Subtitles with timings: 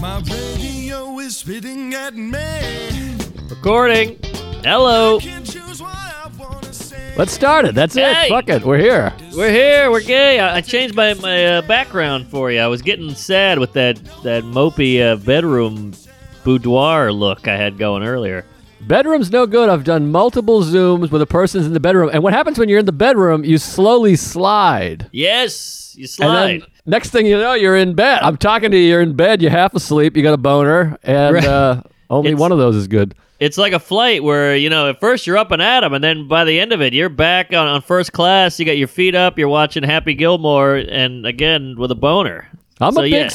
[0.00, 3.16] My radio is spitting at me.
[3.48, 4.18] Recording.
[4.64, 5.18] Hello.
[5.20, 7.14] Can't choose what I wanna say.
[7.16, 7.74] Let's start it.
[7.74, 8.26] That's Hey!
[8.26, 8.28] it.
[8.30, 8.64] Fuck it.
[8.64, 9.12] We're here.
[9.36, 9.90] We're here.
[9.90, 10.38] We're gay.
[10.40, 12.60] I, I changed my, my uh, background for you.
[12.60, 15.92] I was getting sad with that, that mopey uh, bedroom
[16.44, 18.46] boudoir look I had going earlier.
[18.82, 19.68] Bedroom's no good.
[19.68, 22.08] I've done multiple Zooms with a person's in the bedroom.
[22.14, 25.10] And what happens when you're in the bedroom, you slowly slide.
[25.12, 26.60] Yes, you And slide.
[26.62, 28.20] then next thing you know, you're in bed.
[28.22, 31.34] I'm talking to you, you're in bed, you're half asleep, you got a boner, and
[31.36, 31.44] Right.
[31.44, 33.14] uh, only It's- one of those is good.
[33.38, 36.04] It's like a flight where, you know, at first you're up and at 'em, and
[36.04, 38.58] then by the end of it, you're back on, on first class.
[38.60, 42.48] You got your feet up, you're watching Happy Gilmore, and again with a boner.
[42.82, 43.28] I'm So, a big yeah.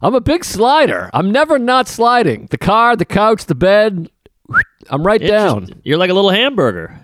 [0.00, 1.10] I'm a big slider.
[1.12, 2.46] I'm never not sliding.
[2.52, 4.08] The car, the couch, the bed.
[4.90, 5.54] I'm right down.
[5.62, 5.80] Interesting.
[5.82, 6.96] You're like a little hamburger.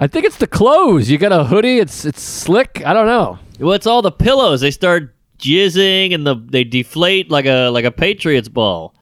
[0.00, 1.08] I think it's the clothes.
[1.08, 1.78] You got a hoodie.
[1.78, 2.82] It's it's slick.
[2.84, 3.38] I don't know.
[3.60, 4.60] Well, it's all the pillows.
[4.60, 5.11] They start
[5.42, 8.94] jizzing and the they deflate like a like a Patriots ball.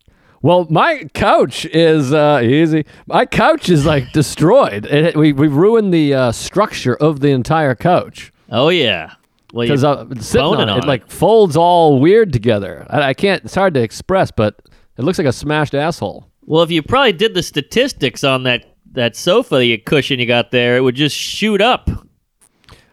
[0.42, 2.86] Well, my couch is uh, easy.
[3.06, 4.86] My couch is like destroyed.
[4.86, 9.12] It, we we ruined the uh, structure of the entire couch Oh yeah.
[9.52, 10.70] Well, because I'm sitting on it.
[10.70, 10.86] on It it.
[10.86, 12.86] like folds all weird together.
[12.88, 13.44] I, I can't.
[13.44, 14.60] It's hard to express, but
[14.96, 16.26] it looks like a smashed asshole.
[16.42, 20.50] well, if you probably did the statistics on that that sofa you cushion you got
[20.52, 21.90] there, it would just shoot up.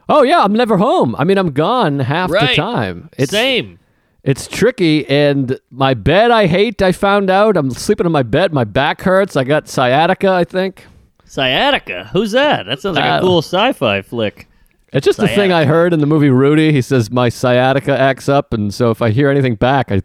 [0.10, 1.16] Oh yeah, I'm never home.
[1.18, 3.10] I mean, I'm gone half the time.
[3.18, 3.80] It's Same.
[4.24, 6.82] It's tricky, and my bed I hate.
[6.82, 8.52] I found out I'm sleeping in my bed.
[8.54, 9.36] My back hurts.
[9.38, 10.30] I got sciatica.
[10.32, 10.86] I think
[11.26, 12.10] Sciatica.
[12.14, 12.66] Who's that?
[12.66, 14.48] That sounds like Uh, a cool sci-fi flick.
[14.94, 16.72] it's just a thing I heard in the movie Rudy.
[16.72, 20.02] He says my sciatica acts up, and so if I hear anything back, I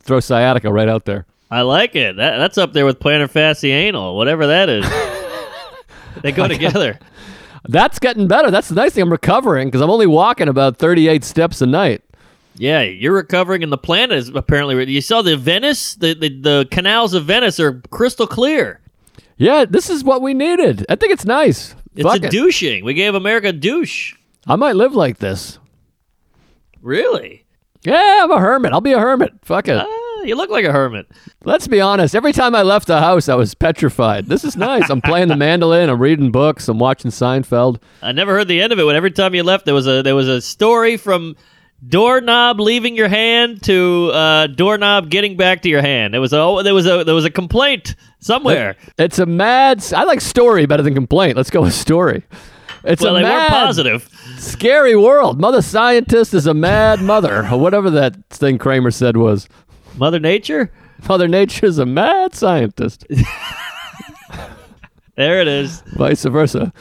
[0.00, 1.26] throw sciatica right out there.
[1.50, 2.16] I like it.
[2.16, 4.86] That, that's up there with plantar fascianal, whatever that is.
[6.22, 6.98] they go together.
[7.68, 8.50] That's getting better.
[8.50, 9.02] That's the nice thing.
[9.02, 12.02] I'm recovering because I'm only walking about 38 steps a night.
[12.56, 14.90] Yeah, you're recovering, and the planet is apparently.
[14.90, 18.80] You saw the Venice, the, the the canals of Venice are crystal clear.
[19.36, 20.84] Yeah, this is what we needed.
[20.88, 21.76] I think it's nice.
[21.94, 22.32] It's Fuck a it.
[22.32, 22.84] douching.
[22.84, 24.14] We gave America a douche.
[24.46, 25.58] I might live like this.
[26.80, 27.44] Really?
[27.82, 28.72] Yeah, I'm a hermit.
[28.72, 29.32] I'll be a hermit.
[29.42, 29.76] Fuck it.
[29.76, 29.84] Ah,
[30.24, 31.08] you look like a hermit.
[31.44, 32.14] Let's be honest.
[32.14, 34.26] Every time I left the house, I was petrified.
[34.26, 34.90] This is nice.
[34.90, 35.88] I'm playing the mandolin.
[35.88, 36.68] I'm reading books.
[36.68, 37.80] I'm watching Seinfeld.
[38.02, 38.84] I never heard the end of it.
[38.84, 41.36] When every time you left, there was a there was a story from
[41.86, 46.14] doorknob leaving your hand to uh, doorknob getting back to your hand.
[46.14, 48.76] It was a there was a there was a complaint somewhere.
[48.98, 49.84] It's a mad.
[49.94, 51.36] I like story better than complaint.
[51.36, 52.24] Let's go with story.
[52.84, 54.08] It's well, a mad, positive.
[54.38, 55.40] scary world.
[55.40, 59.48] Mother scientist is a mad mother, or whatever that thing Kramer said was.
[59.98, 60.70] Mother Nature.
[61.08, 63.06] Mother Nature is a mad scientist.
[65.16, 65.82] There it is.
[65.96, 66.72] vice versa.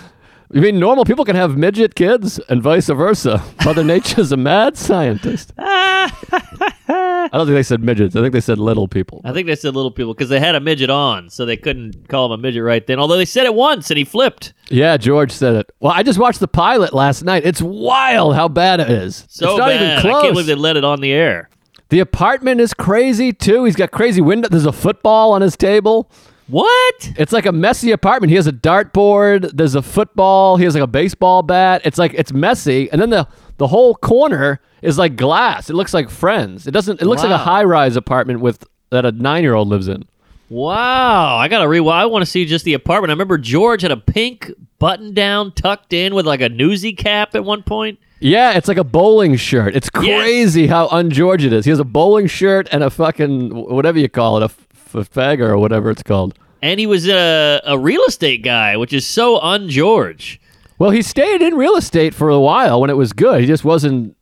[0.54, 3.44] You mean normal people can have midget kids and vice versa?
[3.66, 5.54] Mother Nature is a mad scientist.
[5.58, 8.16] I don't think they said midgets.
[8.16, 9.22] I think they said little people.
[9.26, 12.08] I think they said little people because they had a midget on, so they couldn't
[12.10, 13.00] call him a midget right then.
[13.00, 14.54] Although they said it once and he flipped.
[14.70, 15.72] Yeah, George said it.
[15.80, 17.44] Well, I just watched the pilot last night.
[17.44, 19.26] It's wild how bad it is.
[19.30, 19.82] So it's not bad.
[19.82, 20.16] even close.
[20.16, 21.50] I can't believe they let it on the air.
[21.90, 23.66] The apartment is crazy too.
[23.66, 24.50] He's got crazy window.
[24.50, 26.10] There's a football on his table.
[26.48, 27.12] What?
[27.18, 28.30] It's like a messy apartment.
[28.30, 29.52] He has a dartboard.
[29.54, 30.58] There's a football.
[30.58, 31.82] He has like a baseball bat.
[31.84, 33.28] It's like it's messy, and then the
[33.58, 35.70] the whole corner is like glass.
[35.70, 36.66] It looks like Friends.
[36.66, 37.02] It doesn't.
[37.02, 40.06] It looks like a high rise apartment with that a nine year old lives in.
[40.50, 41.38] Wow.
[41.38, 41.80] I gotta re.
[41.80, 43.12] I want to see just the apartment.
[43.12, 47.36] I remember George had a pink button down tucked in with like a newsy cap
[47.36, 48.00] at one point.
[48.20, 49.76] Yeah, it's like a bowling shirt.
[49.76, 50.24] It's Yes.
[50.24, 51.66] crazy how un-George it is.
[51.66, 55.50] He has a bowling shirt and a fucking whatever you call it, a f- fagger
[55.50, 56.34] or whatever it's called.
[56.62, 60.42] And he was a, a real estate guy, which is so un George.
[60.80, 63.42] Well, he stayed in real estate for a while when it was good.
[63.42, 64.16] He just wasn't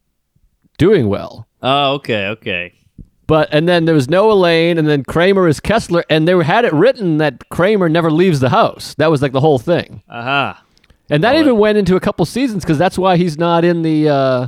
[0.78, 1.48] doing well.
[1.62, 2.74] Oh, okay, okay.
[3.28, 6.64] But and then there was no Elaine, and then Kramer is Kessler, and they had
[6.66, 8.94] it written that Kramer never leaves the house.
[9.00, 10.64] That was like the whole thing, Aha.
[11.10, 14.10] and that even went into a couple seasons because that's why he's not in the
[14.10, 14.48] uh,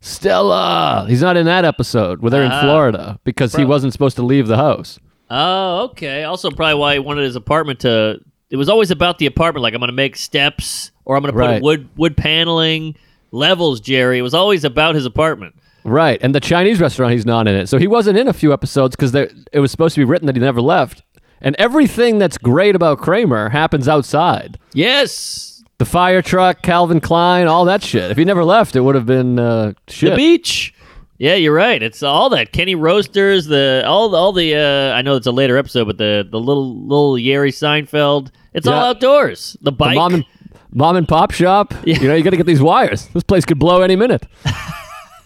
[0.00, 1.06] Stella.
[1.08, 3.68] He's not in that episode where they're in Florida because he Bro.
[3.70, 4.98] wasn't supposed to leave the house.
[5.30, 6.24] Oh, okay.
[6.24, 8.20] Also, probably why he wanted his apartment to.
[8.50, 9.62] It was always about the apartment.
[9.62, 11.62] Like I'm going to make steps, or I'm going to put Right.
[11.62, 12.96] wood wood paneling
[13.30, 13.80] levels.
[13.80, 14.18] Jerry.
[14.18, 15.54] It was always about his apartment.
[15.84, 17.68] Right, and the Chinese restaurant, he's not in it.
[17.68, 20.36] So he wasn't in a few episodes because it was supposed to be written that
[20.36, 21.02] he never left.
[21.40, 24.58] And everything that's great about Kramer happens outside.
[24.74, 25.64] Yes.
[25.78, 28.12] The fire truck, Calvin Klein, all that shit.
[28.12, 30.10] If he never left, it would have been uh, shit.
[30.10, 30.72] The beach.
[31.18, 31.82] Yeah, you're right.
[31.82, 34.56] It's all that Kenny Roasters, the all all the.
[34.56, 38.30] Uh, I know it's a later episode, but the the little little Jerry Seinfeld.
[38.54, 39.56] It's all outdoors.
[39.62, 39.90] The bike.
[39.90, 40.24] The mom and
[40.72, 41.74] mom and pop shop.
[41.84, 42.00] Yeah.
[42.00, 43.06] You know, you got to get these wires.
[43.08, 44.26] This place could blow any minute.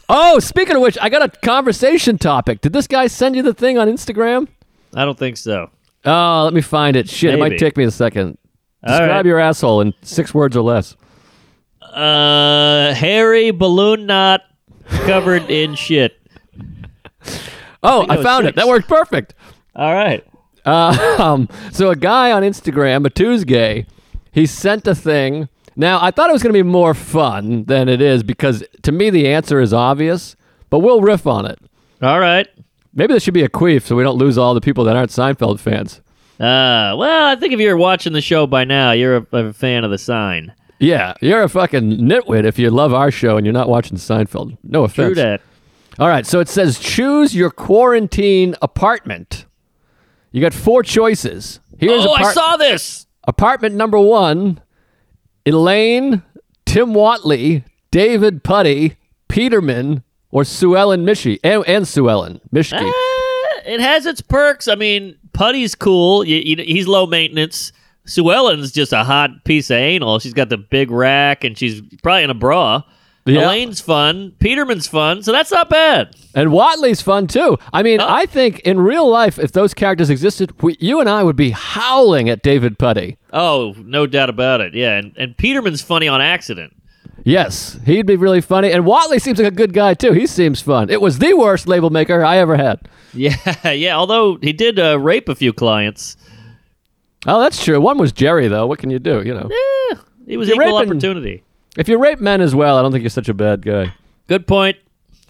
[0.08, 2.60] oh, speaking of which, I got a conversation topic.
[2.60, 4.48] Did this guy send you the thing on Instagram?
[4.94, 5.70] I don't think so.
[6.04, 7.08] Oh, let me find it.
[7.08, 8.38] Shit, it might take me a second.
[8.84, 9.26] Describe right.
[9.26, 10.96] your asshole in six words or less.
[11.82, 14.42] Uh, hairy balloon knot
[14.88, 16.16] covered in shit.
[17.82, 18.54] Oh, I, was found it.
[18.56, 19.34] That worked perfect.
[19.74, 20.24] All right.
[20.64, 23.86] Uh, um, so a guy on Instagram, a Tuesday,
[24.32, 25.48] he sent a thing.
[25.76, 28.92] Now I thought it was going to be more fun than it is because to
[28.92, 30.34] me the answer is obvious,
[30.70, 31.58] but we'll riff on it.
[32.02, 32.48] All right.
[32.94, 35.10] Maybe this should be a queef so we don't lose all the people that aren't
[35.10, 36.00] Seinfeld fans.
[36.40, 39.84] Uh, well, I think if you're watching the show by now, you're a, a fan
[39.84, 40.52] of the sign.
[40.78, 44.58] Yeah, you're a fucking nitwit if you love our show and you're not watching Seinfeld.
[44.62, 45.06] No offense.
[45.06, 45.40] True that.
[45.98, 49.46] All right, so it says choose your quarantine apartment.
[50.32, 51.60] You got four choices.
[51.78, 53.06] Here's oh, I saw this.
[53.24, 54.60] apartment number one:
[55.46, 56.22] Elaine,
[56.64, 58.96] Tim Whatley, David Puddy,
[59.28, 62.80] Peterman, or Sue Ellen Mischke, and, and Sue Ellen Mischke.
[62.80, 64.68] Eh, it has its perks.
[64.68, 66.24] I mean, Puddy's cool.
[66.24, 67.72] You, you, he's low maintenance.
[68.04, 70.18] Sue Ellen's just a hot piece of anal.
[70.18, 72.82] She's got the big rack, and she's probably in a bra.
[73.26, 73.46] Yeah.
[73.46, 74.32] Elaine's fun.
[74.38, 75.22] Peterman's fun.
[75.22, 76.14] So that's not bad.
[76.34, 77.58] And Whatley's fun too.
[77.72, 78.06] I mean, Oh.
[78.08, 81.50] I think in real life, if those characters existed, we, you and I would be
[81.50, 83.18] howling at David Puddy.
[83.32, 84.74] Oh, no doubt about it.
[84.74, 86.72] Yeah, and, and Peterman's funny on accident.
[87.24, 88.70] Yes, he'd be really funny.
[88.70, 90.12] And Watley seems like a good guy too.
[90.12, 90.88] He seems fun.
[90.90, 92.78] It was the worst label maker I ever had.
[93.12, 93.34] Yeah,
[93.72, 93.96] yeah.
[93.96, 96.16] Although he did uh, rape a few clients.
[97.26, 97.80] Oh, that's true.
[97.80, 98.68] One was Jerry though.
[98.68, 99.22] What can you do?
[99.22, 99.50] You know,
[99.90, 99.94] Eh,
[100.28, 101.42] he was You're equal raping- opportunity.
[101.76, 103.92] If you rape men as well, I don't think you're such a bad guy.
[104.28, 104.76] Good point.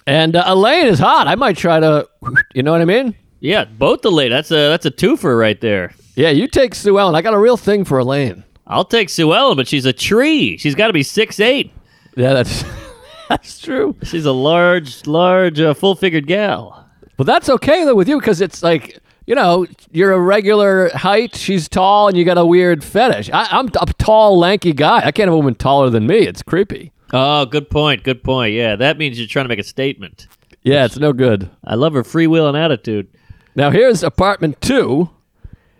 [0.06, 1.26] And uh, Elaine is hot.
[1.26, 2.08] I might try to,
[2.54, 3.14] you know what I mean?
[3.40, 4.30] Yeah, both Elaine.
[4.30, 5.94] That's a that's a twofer right there.
[6.14, 7.14] Yeah, you take Sue Ellen.
[7.14, 8.44] I got a real thing for Elaine.
[8.66, 10.56] I'll take Sue Ellen, but she's a tree.
[10.56, 11.70] She's got to be six eight.
[12.16, 12.64] Yeah, that's
[13.28, 13.94] that's true.
[14.02, 16.88] She's a large, large, uh, full-figured gal.
[17.16, 21.34] But that's okay though with you because it's like you know you're a regular height.
[21.36, 23.30] She's tall, and you got a weird fetish.
[23.30, 24.98] I, I'm a tall, lanky guy.
[24.98, 26.18] I can't have a woman taller than me.
[26.18, 26.92] It's creepy.
[27.12, 28.02] Oh, good point.
[28.02, 28.54] Good point.
[28.54, 30.26] Yeah, that means you're trying to make a statement.
[30.62, 31.50] Yeah, it's no good.
[31.64, 33.08] I love her freewheeling attitude.
[33.54, 35.10] Now here's apartment two.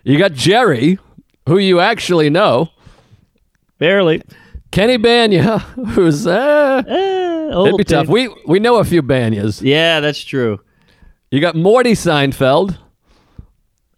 [0.03, 0.97] You got Jerry,
[1.47, 2.69] who you actually know.
[3.77, 4.21] Barely.
[4.71, 5.59] Kenny Bania,
[5.89, 8.07] who's uh, Eh, it'd be tough.
[8.07, 9.61] We we know a few Banias.
[9.61, 10.59] yeah, that's true.
[11.31, 12.77] You got Morty Seinfeld,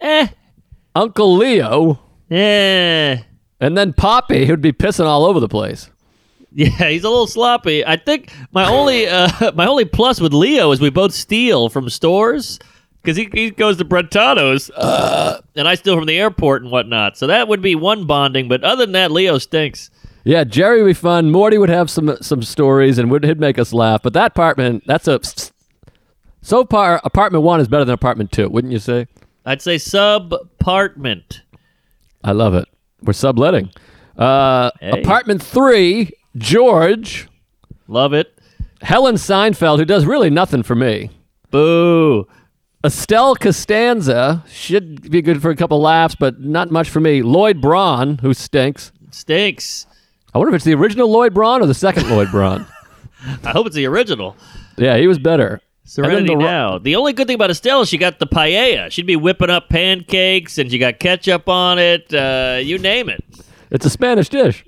[0.02, 0.28] Eh,
[0.96, 2.00] Uncle Leo,
[2.32, 3.18] eh.
[3.60, 5.90] and then Poppie, who'd be pissing all over the place.
[6.52, 7.86] Yeah, he's a little sloppy.
[7.86, 11.90] I think my only uh, my only plus with Leo is we both steal from
[11.90, 12.60] stores
[13.02, 17.18] because he, he goes to Brentano's uh, and I steal from the airport and whatnot.
[17.18, 18.48] So that would be one bonding.
[18.48, 19.92] But other than that, Leo stinks.
[20.24, 21.32] Yeah, Jerry would be fun.
[21.32, 24.02] Morty would have some some stories and would he'd make us laugh.
[24.02, 25.20] But that apartment, that's a
[26.42, 29.08] so far apartment one is better than apartment two, wouldn't you say?
[29.46, 31.42] I'd say sub apartment.
[32.24, 32.68] I love it.
[33.02, 33.72] We're subletting.
[34.18, 35.02] Uh, Hey.
[35.02, 37.28] Apartment three, George,
[37.88, 38.38] Love it.
[38.82, 41.10] Helen Seinfeld, who does really nothing for me.
[41.52, 42.28] Boo.
[42.86, 47.22] Estelle Costanza should be good for a couple laughs, but not much for me.
[47.22, 48.92] Lloyd Braun, who stinks.
[49.12, 49.86] Stinks.
[50.34, 52.66] I wonder if it's the original Lloyd Braun or the second Lloyd Braun.
[53.44, 54.38] I hope it's the original.
[54.78, 55.60] Yeah, he was better.
[55.90, 56.78] Serenity the- now.
[56.78, 58.92] The only good thing about Estelle is she got the paella.
[58.92, 62.14] She'd be whipping up pancakes and she got ketchup on it.
[62.14, 63.24] Uh, you name it.
[63.72, 64.64] It's a Spanish dish.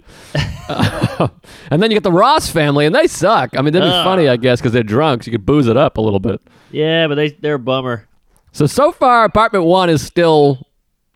[0.67, 1.27] Uh,
[1.69, 3.55] and then you get the Ross family, and they suck.
[3.55, 4.03] I mean, they'd be Ugh.
[4.03, 5.23] funny, I guess, because they're drunk.
[5.23, 6.41] So you could booze it up a little bit.
[6.71, 8.07] Yeah, but they they're a bummer.
[8.51, 10.67] So so far, apartment one is still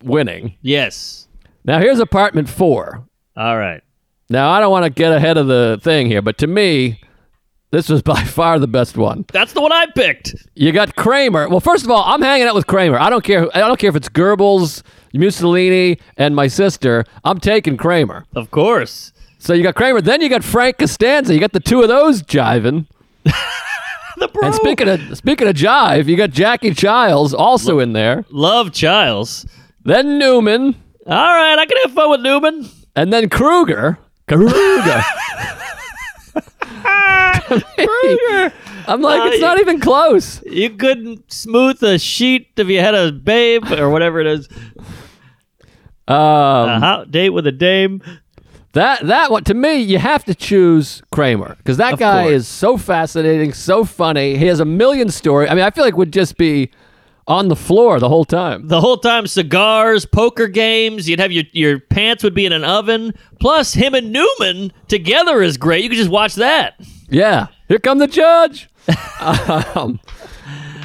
[0.04, 0.56] winning.
[0.62, 1.28] Yes.
[1.64, 3.08] Now here's apartment four.
[3.36, 3.82] All right.
[4.30, 7.02] Now I don't want to get ahead of the thing here, but to me,
[7.75, 9.25] this was by far the best one.
[9.34, 10.34] That's the one I picked.
[10.55, 11.50] You got Kramer.
[11.50, 12.98] Well, first of all, I'm hanging out with Kramer.
[12.98, 13.50] I don't care.
[13.53, 14.82] I don't care if it's Goebbels,
[15.13, 17.03] Mussolini, and my sister.
[17.25, 18.25] I'm taking Kramer.
[18.34, 19.12] Of course.
[19.39, 20.00] So you got Kramer.
[20.01, 21.34] Then you got Frank Costanza.
[21.34, 22.88] You got the two of those jiving.
[24.17, 24.46] The bro.
[24.46, 28.24] And speaking of speaking of jive, you got Jackie Chiles also in there.
[28.29, 29.46] Love Chiles.
[29.84, 32.70] Then Newman, All right, I can have fun with Newman.
[32.96, 34.00] and then Kruger.
[34.29, 35.03] Kruger.
[37.50, 40.44] I'm like, Uh, it's not even close.
[40.46, 44.48] You couldn't smooth a sheet if you had a babe or whatever it is.
[46.08, 48.02] Um, A hot date with a dame.
[48.74, 52.34] That that one to me, you have to choose Kramer because that Of guy course.
[52.34, 54.38] is so fascinating, so funny.
[54.38, 55.48] He has a million story.
[55.50, 56.72] I mean, I feel like would just be
[57.27, 58.67] on the floor the whole time.
[58.67, 61.10] The whole time, cigars, poker games.
[61.10, 63.13] You'd have your your pants would be in an oven.
[63.39, 65.84] Plus, him and Newman together is great.
[65.84, 66.75] You could just watch that.
[67.10, 68.70] Yeah, here come the judge.
[69.20, 70.00] um,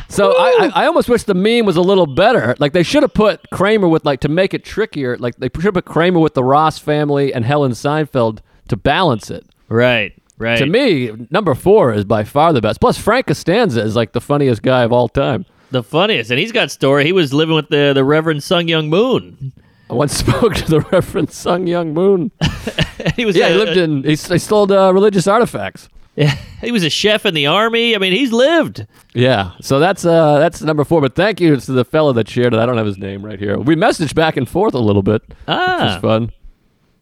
[0.09, 2.57] so I, I I almost wish the meme was a little better.
[2.59, 5.17] Like they should have put Kramer with like to make it trickier.
[5.19, 9.31] Like they should have put Kramer with the Ross family and Helen Seinfeld to balance
[9.31, 9.47] it.
[9.69, 10.15] Right.
[10.39, 10.59] Right.
[10.59, 12.81] To me, number four is by far the best.
[12.81, 15.45] Plus, Frank Costanza is like the funniest guy of all time.
[15.71, 17.05] The funniest, and he's got story.
[17.05, 19.53] He was living with the the Reverend Sun Myung Moon.
[19.89, 22.31] I once spoke to the Reverend Sun Myung Moon.
[23.17, 24.03] he was Yeah, a, he lived in.
[24.03, 25.89] He, he stole uh, religious artifacts.
[26.17, 27.95] Yeah, he was a chef in the army.
[27.95, 28.85] I mean, he's lived.
[29.15, 31.01] Yeah, so that's uh that's number four.
[31.01, 32.59] But thank you to the fellow that shared it.
[32.59, 33.57] I don't have his name right here.
[33.59, 35.23] We messaged back and forth a little bit.
[35.29, 36.33] Which Ah, was fun.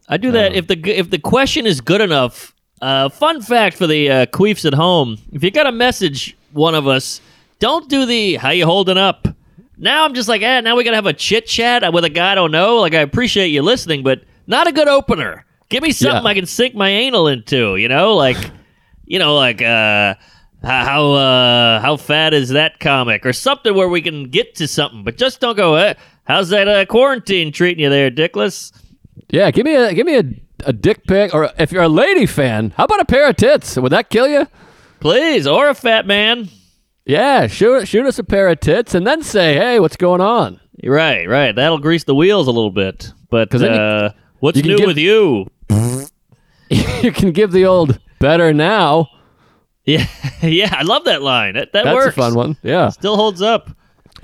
[0.07, 2.53] I do that if the if the question is good enough.
[2.81, 6.75] Uh, fun fact for the uh, queefs at home: if you got a message, one
[6.75, 7.19] of us,
[7.59, 9.27] don't do the "How you holding up."
[9.77, 10.59] Now I'm just like, eh.
[10.61, 12.77] Now we gotta have a chit chat with a guy I don't know.
[12.77, 15.45] Like I appreciate you listening, but not a good opener.
[15.69, 16.29] Give me something Yeah.
[16.29, 17.75] I can sink my anal into.
[17.75, 18.37] You know, like,
[19.05, 20.15] you know, like uh,
[20.63, 25.03] how uh, how fat is that comic or something where we can get to something.
[25.03, 25.75] But just don't go.
[25.75, 25.93] Eh,
[26.25, 28.73] how's that uh, quarantine treating you there, Dickless?
[29.29, 30.23] Yeah, give me a give me a,
[30.65, 33.77] a dick pic, or if you're a lady fan, how about a pair of tits?
[33.77, 34.47] Would that kill you?
[34.99, 36.49] Please, or a fat man.
[37.09, 40.59] Yeah, shoot shoot us a pair of tits, and then say, hey, what's going on?
[40.83, 41.55] Right, right.
[41.55, 43.11] That'll grease the wheels a little bit.
[43.31, 45.47] But then you- uh, what's you new give- with you?
[46.69, 49.07] you can give the old better now.
[49.85, 50.05] Yeah,
[50.43, 50.71] yeah.
[50.77, 51.55] I love that line.
[51.55, 52.15] That, that That's works.
[52.15, 52.57] a fun one.
[52.61, 52.89] Yeah.
[52.89, 53.71] Still holds up.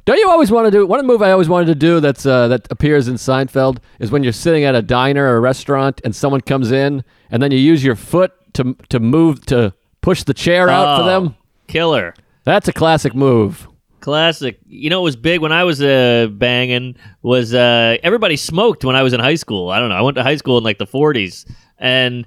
[0.03, 2.47] Don't you always want to do one move I always wanted to do that's uh,
[2.49, 6.15] that appears in Seinfeld is when you're sitting at a diner or a restaurant and
[6.15, 10.35] someone comes in and then you use your foot to to move to push the
[10.35, 11.35] chair out for Oh, them.
[11.67, 12.13] Killer.
[12.45, 13.67] That's a classic move.
[13.99, 14.59] Classic.
[14.67, 18.95] You know it was big when I was uh, banging was uh, everybody smoked when
[18.95, 19.69] I was in high school.
[19.69, 19.95] I don't know.
[19.95, 22.25] I went to high school in like the 40s, and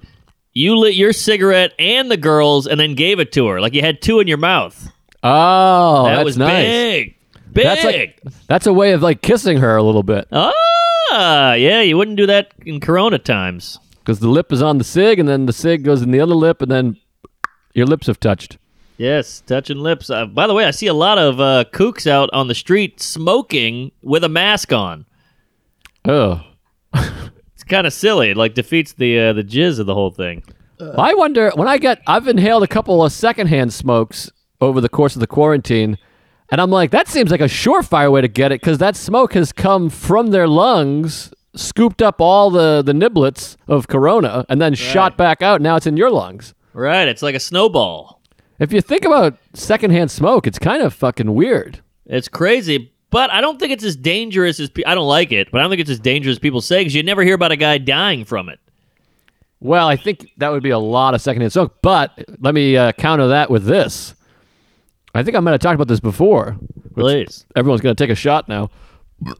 [0.53, 3.61] you lit your cigarette and the girls, and then gave it to her.
[3.61, 4.91] Like you had two in your mouth.
[5.23, 6.65] Oh, that that's was nice.
[6.65, 7.15] big.
[7.53, 7.65] Big.
[7.65, 11.81] That's like that's a way of like kissing her a little bit ah, yeah.
[11.81, 13.79] You wouldn't do that in Corona times.
[14.01, 16.35] because the lip is on the cig and then the cig goes in the other
[16.35, 16.97] lip and then
[17.75, 18.59] your lips have touched.
[18.99, 20.11] Yes, touching lips.
[20.11, 23.01] Uh, by the way, I see a lot of uh, kooks out on the street
[23.01, 25.07] smoking with a mask on.
[26.05, 26.43] Oh,
[27.55, 28.31] It's kind of silly.
[28.31, 30.43] It like defeats the uh, the jizz of the whole thing.
[30.81, 35.17] I wonder when I get I've inhaled a couple of secondhand smokes over the course
[35.17, 35.99] of the quarantine,
[36.53, 39.35] and I'm like, that seems like a surefire way to get it because that smoke
[39.35, 44.75] has come from their lungs, scooped up all the the niblets of corona, and then
[44.75, 45.61] shot back out.
[45.61, 46.55] Now it's in your lungs.
[46.73, 47.09] Right.
[47.09, 48.18] It's like a snowball.
[48.59, 51.81] If you think about secondhand smoke, it's kind of fucking weird.
[52.07, 55.51] It's crazy, but I don't think it's as dangerous as pe- I don't like it,
[55.51, 57.53] but I don't think it's as dangerous as people say because you never hear about
[57.53, 58.59] a guy dying from it.
[59.61, 61.77] Well, I think that would be a lot of secondhand smoke.
[61.83, 64.15] But let me uh, counter that with this.
[65.15, 66.57] I think I might have talked about this before.
[66.95, 67.45] Please.
[67.57, 68.71] Everyone's going to take a shot now.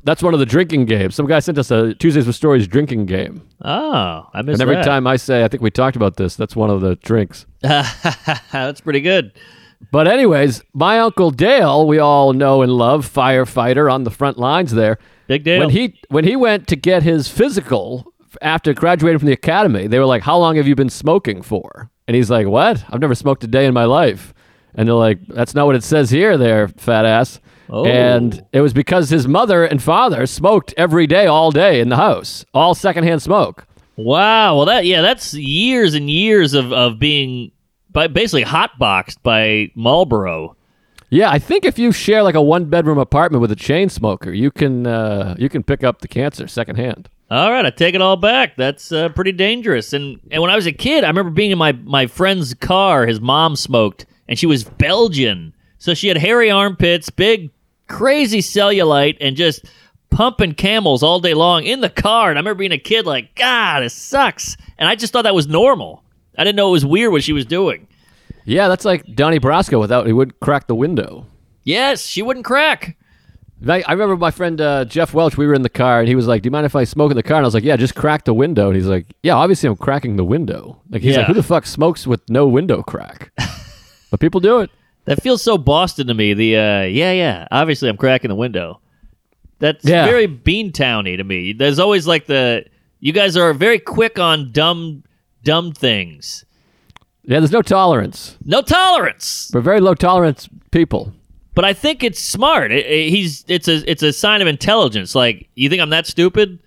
[0.03, 1.15] That's one of the drinking games.
[1.15, 3.49] Some guy sent us a Tuesdays with Stories drinking game.
[3.63, 4.53] Oh, I missed that.
[4.53, 4.85] And every that.
[4.85, 7.47] time I say, I think we talked about this, that's one of the drinks.
[7.63, 9.33] That's pretty good.
[9.93, 14.73] But, anyways, my Uncle Dale, we all know and love, firefighter on the front lines
[14.73, 14.99] there.
[15.29, 15.61] Big deal.
[15.61, 19.99] When he when he went to get his physical after graduating from the academy, they
[19.99, 22.85] were like, "How long have you been smoking for?" And he's like, "What?
[22.89, 24.33] I've never smoked a day in my life."
[24.75, 27.85] And they're like, "That's not what it says here, there, fat ass." Oh.
[27.85, 31.97] And it was because his mother and father smoked every day, all day in the
[31.97, 33.67] house, all secondhand smoke.
[33.97, 34.57] Wow.
[34.57, 37.51] Well, that yeah, that's years and years of of being
[37.91, 40.57] by basically hotboxed by Marlboro.
[41.11, 44.33] Yeah, I think if you share like a one bedroom apartment with a chain smoker,
[44.33, 47.09] you can uh, you can pick up the cancer secondhand.
[47.31, 48.57] All right, I take it all back.
[48.57, 49.93] That's uh, pretty dangerous.
[49.93, 53.07] And and when I was a kid, I remember being in my my friend's car.
[53.07, 57.51] His mom smoked, and she was Belgian, so she had hairy armpits, big,
[57.89, 59.65] crazy cellulite, and just
[60.11, 62.31] pumping camels all day long in the car.
[62.31, 64.57] And I remember being a kid, like, God, this sucks.
[64.79, 66.03] And I just thought that was normal.
[66.37, 67.87] I didn't know it was weird what she was doing.
[68.45, 71.27] Yeah, that's like Donnie Brasco without he would crack the window.
[71.65, 72.97] Yes, she wouldn't crack.
[73.67, 75.37] I, I remember my friend uh, Jeff Welch.
[75.37, 77.11] We were in the car, and he was like, "Do you mind if I smoke
[77.11, 79.05] in the car?" And I was like, "Yeah, just crack the window." And he's like,
[79.23, 81.19] "Yeah, obviously I'm cracking the window." Like he's Yeah.
[81.19, 83.33] like, "Who the fuck smokes with no window crack?"
[84.11, 84.71] but people do it.
[85.09, 86.35] That feels so Boston to me.
[86.35, 87.49] The uh, yeah, yeah.
[87.51, 88.81] Obviously, I'm cracking the window.
[89.59, 90.05] That's Yeah.
[90.07, 91.53] very Beantowny to me.
[91.53, 92.65] There's always like the
[93.01, 95.03] you guys are very quick on dumb,
[95.45, 96.45] dumb things.
[97.25, 98.37] Yeah, there's no tolerance.
[98.45, 99.51] No tolerance.
[99.53, 101.13] We're very low tolerance people.
[101.55, 102.71] But I think it's smart.
[102.71, 105.15] It- it- he's it's a it's a sign of intelligence.
[105.15, 106.59] Like you think I'm that stupid?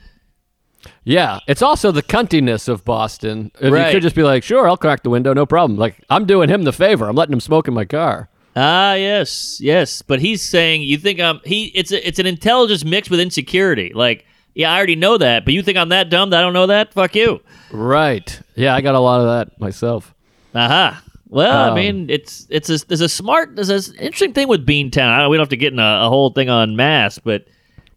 [1.04, 3.52] Yeah, it's also the cuntiness of Boston.
[3.62, 3.88] If Right.
[3.88, 5.78] you could just be like, sure, I'll crack the window, no problem.
[5.78, 7.08] Like, I'm doing him the favor.
[7.08, 8.30] I'm letting him smoke in my car.
[8.56, 10.02] Ah, yes, yes.
[10.02, 11.66] But he's saying you think I'm he.
[11.68, 13.92] It's a, it's an intelligence mixed with insecurity.
[13.96, 16.54] Like, yeah, I already know that, but you think I'm that dumb that I don't
[16.54, 16.94] know that?
[16.94, 17.42] Fuck you.
[17.72, 18.42] Right.
[18.56, 20.14] Yeah, I got a lot of that myself.
[20.54, 21.02] Aha.
[21.30, 24.66] Well, I Um, mean, it's it's a there's a smart there's an interesting thing with
[24.68, 25.08] Beantown.
[25.08, 27.46] I don't, we don't have to get in a, a whole thing on mass, but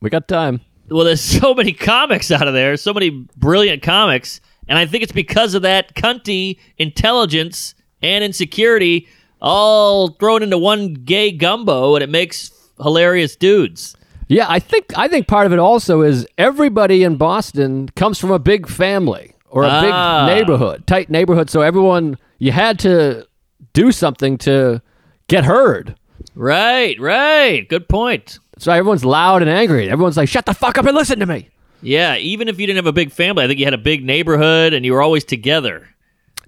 [0.00, 0.60] We got time.
[0.88, 5.02] well, there's so many comics out of there, so many brilliant comics, and I think
[5.02, 9.08] it's because of that cunty intelligence and insecurity
[9.44, 12.50] all thrown into one gay gumbo, and it makes
[12.82, 13.94] hilarious dudes.
[14.26, 18.30] Yeah, I think I think part of it also is everybody in Boston comes from
[18.30, 20.26] a big family or a Ah.
[20.26, 21.50] big neighborhood, tight neighborhood.
[21.50, 23.26] So everyone you had to
[23.74, 24.80] do something to
[25.28, 25.94] get heard.
[26.34, 27.68] Right, right.
[27.68, 28.38] Good point.
[28.58, 29.90] So everyone's loud and angry.
[29.90, 31.48] Everyone's like, "Shut the fuck up and listen to me."
[31.82, 34.04] Yeah, even if you didn't have a big family, I think you had a big
[34.04, 35.88] neighborhood and you were always together.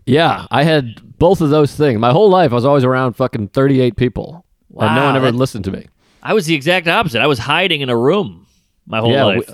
[0.06, 1.98] Yeah, I had both of those things.
[1.98, 4.44] My whole life, I was always around fucking 38 people.
[4.78, 5.86] and no one ever that- listened to me.
[6.22, 7.20] I was the exact opposite.
[7.20, 8.46] I was hiding in a room
[8.86, 9.48] my whole yeah, life.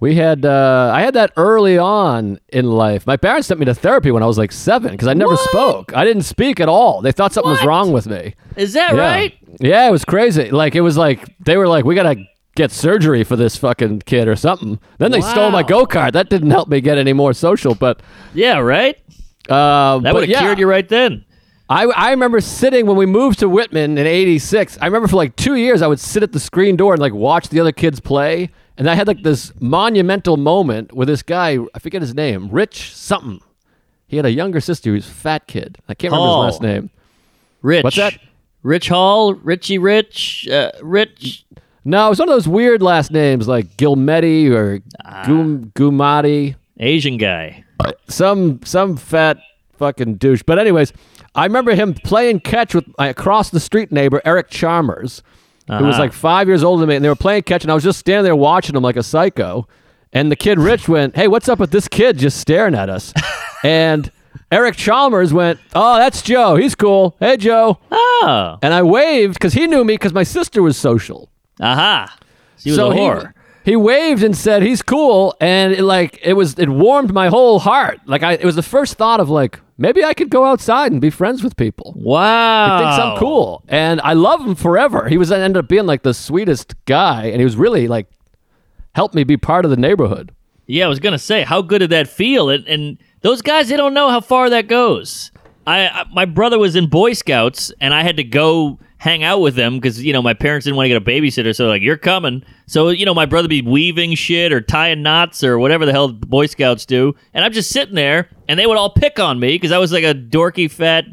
[0.00, 3.06] We, we had, uh, I had that early on in life.
[3.06, 5.50] My parents sent me to therapy when I was like seven because I never What?
[5.50, 5.96] spoke.
[5.96, 7.02] I didn't speak at all.
[7.02, 8.34] They thought something was wrong with me.
[8.56, 9.00] Is that yeah.
[9.00, 9.34] right?
[9.60, 10.50] Yeah, it was crazy.
[10.50, 12.24] Like, it was like, they were like, we got to
[12.56, 14.78] get surgery for this fucking kid or something.
[14.98, 16.12] Then they stole my go kart.
[16.12, 18.00] That didn't help me get any more social, but.
[18.34, 18.96] Yeah, right?
[19.48, 20.40] Uh, That would have yeah.
[20.40, 21.24] cured you right then.
[21.70, 24.78] I, I remember sitting when we moved to Whitman in 86.
[24.80, 27.12] I remember for like two years, I would sit at the screen door and like
[27.12, 28.50] watch the other kids play.
[28.78, 32.94] And I had like this monumental moment with this guy, I forget his name, Rich
[32.94, 33.40] something.
[34.06, 35.78] He had a younger sister who's a fat kid.
[35.88, 36.90] I can't remember his last name.
[37.60, 37.84] Rich.
[37.84, 38.18] What's that?
[38.62, 41.44] Rich Hall, Richie Rich, uh, Rich.
[41.84, 44.78] No, it was one of those weird last names like Gilmetti or
[45.26, 46.54] Gum, Gumati.
[46.78, 47.64] Asian guy.
[48.08, 49.38] Some some fat
[49.78, 50.42] fucking douche.
[50.46, 50.92] But anyways,
[51.34, 55.22] I remember him playing catch with my across the street neighbor Eric Chalmers,
[55.68, 55.98] who was Uh-huh.
[56.02, 57.98] like five years older than me, and they were playing catch, and I was just
[57.98, 59.66] standing there watching him like a psycho.
[60.12, 63.12] And the kid Rich went, "Hey, what's up with this kid just staring at us?"
[63.62, 64.10] and
[64.50, 66.56] Eric Chalmers went, "Oh, that's Joe.
[66.56, 67.14] He's cool.
[67.20, 68.56] Hey, Joe." Oh.
[68.62, 71.28] And I waved because he knew me because my sister was social.
[71.60, 72.16] Aha.
[72.56, 73.32] She was so a whore.
[73.68, 77.58] He waved and said he's cool, and it, like it was, it warmed my whole
[77.58, 78.00] heart.
[78.06, 81.02] Like I, it was the first thought of like maybe I could go outside and
[81.02, 81.92] be friends with people.
[81.94, 82.78] Wow.
[82.78, 85.06] He thinks I'm cool, and I love him forever.
[85.10, 88.06] He was ended up being like the sweetest guy, and he was really like
[88.94, 90.32] helped me be part of the neighborhood.
[90.66, 92.48] Yeah, I was gonna say, how good did that feel?
[92.48, 95.30] And, and those guys, they don't know how far that goes.
[95.66, 99.40] I, I my brother was in Boy Scouts, and I had to go hang out
[99.40, 101.82] with them because you know my parents didn't want to get a babysitter, so like
[101.82, 102.44] you're coming.
[102.66, 106.08] So you know my brother be weaving shit or tying knots or whatever the hell
[106.12, 109.54] Boy Scouts do, and I'm just sitting there, and they would all pick on me
[109.54, 111.04] because I was like a dorky fat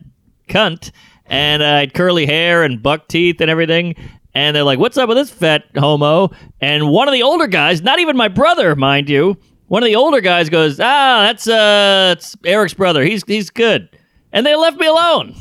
[0.50, 0.91] cunt,
[1.26, 3.95] and uh, I had curly hair and buck teeth and everything.
[4.34, 7.82] And they're like, "What's up with this fat homo?" And one of the older guys,
[7.82, 12.15] not even my brother, mind you, one of the older guys goes, "Ah, that's uh,
[12.17, 13.04] it's Eric's brother.
[13.04, 13.89] He's he's good."
[14.34, 15.36] And they left me alone.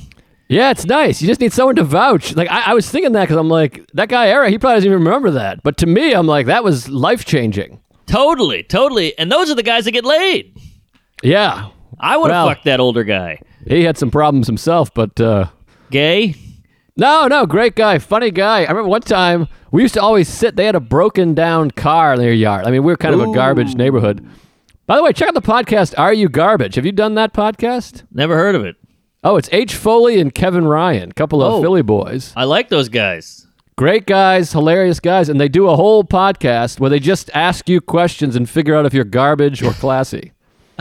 [0.55, 1.21] Yeah, it's nice.
[1.21, 2.35] You just need someone to vouch.
[2.37, 4.51] Like I, I was thinking that because I'm like that guy Eric.
[4.51, 5.63] He probably doesn't even remember that.
[5.63, 7.81] But to me, I'm like that was life changing.
[8.07, 9.17] Totally, totally.
[9.19, 10.57] And those are the guys that get laid.
[11.23, 13.41] Yeah, I would have Well- fucked that older guy.
[13.67, 15.21] he had some problems himself, but.
[15.21, 15.47] uh
[15.91, 16.35] Gay.
[16.97, 18.59] No, no, great guy, funny guy.
[18.65, 20.55] I remember one time we used to always sit.
[20.57, 22.67] They had a broken down car in their yard.
[22.67, 24.25] I mean, we were kind of a garbage neighborhood.
[24.87, 25.95] By the way, check out the podcast.
[25.99, 26.77] Are you garbage?
[26.77, 28.05] Have you done that podcast?
[28.13, 28.77] Never heard of it.
[29.27, 31.63] Oh, it's H Foley and Kevin Ryan, couple of Oh.
[31.63, 32.33] Philly boys.
[32.37, 33.47] I like those guys.
[33.77, 37.81] Great guys, hilarious guys, and they do a whole podcast where they just ask you
[37.81, 40.33] questions and figure out if you're garbage or classy.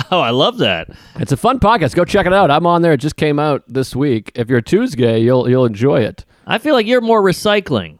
[0.10, 0.88] Oh, I love that.
[1.18, 1.94] It's a fun podcast.
[1.94, 2.50] Go check it out.
[2.50, 2.94] I'm on there.
[2.94, 4.32] It just came out this week.
[4.34, 6.26] If you're Tuesday, you'll you'll enjoy it.
[6.48, 8.00] I feel like you're more recycling.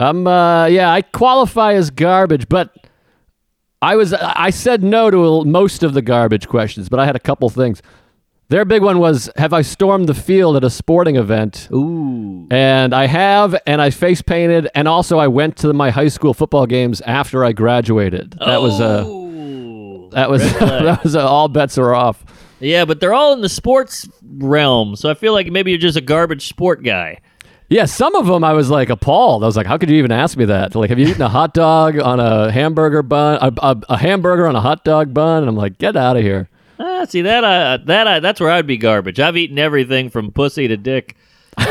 [0.00, 2.74] I'm uh yeah, I qualify as garbage, but
[3.82, 7.20] I was I said no to most of the garbage questions, but I had a
[7.20, 7.82] couple things.
[8.50, 11.68] Their big one was have I stormed the field at a sporting event?
[11.70, 12.46] Ooh.
[12.50, 16.32] And I have and I face painted and also I went to my high school
[16.32, 18.36] football games after I graduated.
[18.38, 20.08] That was uh Ooh.
[20.12, 22.24] that was that was uh, all bets are off.
[22.58, 25.98] Yeah, but they're all in the sports realm, so I feel like maybe you're just
[25.98, 27.20] a garbage sport guy.
[27.68, 29.42] Yeah, some of them I was like appalled.
[29.42, 31.28] I was like, "How could you even ask me that?" Like, have you eaten a
[31.28, 35.42] hot dog on a hamburger bun, a, a, a hamburger on a hot dog bun?
[35.42, 36.48] And I'm like, "Get out of here."
[37.00, 39.20] Ah, see that I that I that's where I'd be garbage.
[39.20, 41.16] I've eaten everything from pussy to dick.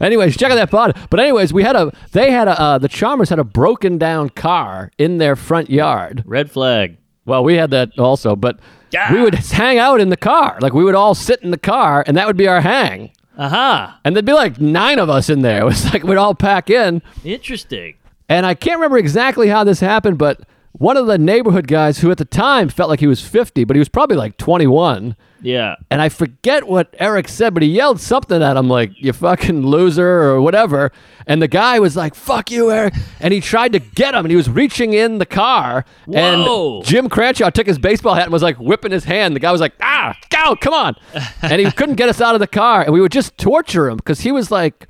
[0.00, 0.96] Anyways, check out that pod.
[1.08, 4.28] But anyways, we had a they had a uh, the Chalmers had a broken down
[4.30, 6.22] car in their front yard.
[6.26, 6.98] Red flag.
[7.24, 8.60] Well, we had that also, but
[8.92, 9.12] Yeah.
[9.12, 10.58] we would hang out in the car.
[10.60, 13.10] Like we would all sit in the car, and that would be our hang.
[13.38, 13.98] Aha.
[14.04, 15.60] And there'd be like nine of us in there.
[15.62, 17.00] It was like we'd all pack in.
[17.24, 17.94] Interesting.
[18.28, 20.40] And I can't remember exactly how this happened, but
[20.78, 23.76] one of the neighborhood guys who at the time felt like he was 50, but
[23.76, 25.16] he was probably like 21.
[25.40, 25.76] Yeah.
[25.90, 29.62] And I forget what Eric said, but he yelled something at him like, you fucking
[29.62, 30.92] loser or whatever.
[31.26, 32.94] And the guy was like, fuck you, Eric.
[33.20, 35.84] And he tried to get him and he was reaching in the car.
[36.06, 36.78] Whoa.
[36.78, 39.36] And Jim Cranshaw took his baseball hat and was like whipping his hand.
[39.36, 40.94] The guy was like, ah, go, come on.
[41.42, 42.82] and he couldn't get us out of the car.
[42.82, 44.88] And we would just torture him because he was like,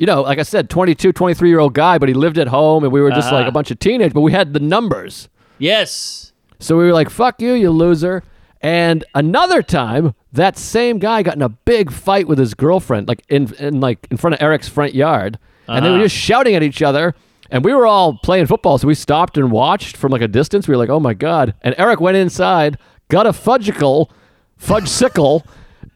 [0.00, 2.82] you know, like I said, 22, 23 year old guy, but he lived at home
[2.82, 3.36] and we were just Uh-huh.
[3.36, 5.28] like a bunch of teenagers, but we had the numbers.
[5.58, 6.32] Yes.
[6.58, 8.22] So we were like, fuck you, you loser.
[8.62, 13.22] And another time, that same guy got in a big fight with his girlfriend, like
[13.28, 15.38] in, in like in front of Eric's front yard.
[15.68, 16.04] And they were Uh-huh.
[16.04, 17.14] just shouting at each other.
[17.50, 20.66] And we were all playing football, so we stopped and watched from like a distance.
[20.68, 21.54] We were like, oh my God.
[21.62, 24.08] And Eric went inside, got a fudgicle,
[24.56, 25.44] fudge sickle,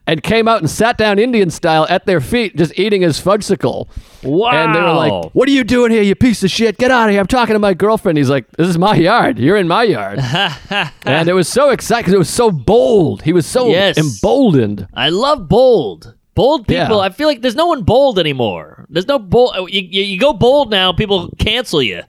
[0.07, 3.89] and came out and sat down Indian style at their feet, just eating his fudgesicle.
[4.23, 4.51] Wow.
[4.51, 6.77] And they were like, "What are you doing here, you piece of shit?
[6.79, 7.21] Get out of here!
[7.21, 9.39] I'm talking to my girlfriend." He's like, "This is my yard.
[9.39, 10.19] You're in my yard."
[11.05, 13.23] and it was so exciting because it was so bold.
[13.23, 13.97] He was so Yes.
[13.99, 14.87] emboldened.
[14.95, 16.15] I love bold.
[16.35, 16.85] Bold Yeah.
[16.85, 17.01] people.
[17.01, 18.87] I feel like there's no one bold anymore.
[18.91, 19.55] There's no bold.
[19.57, 22.03] Uh, you, you, you go bold now, people cancel you.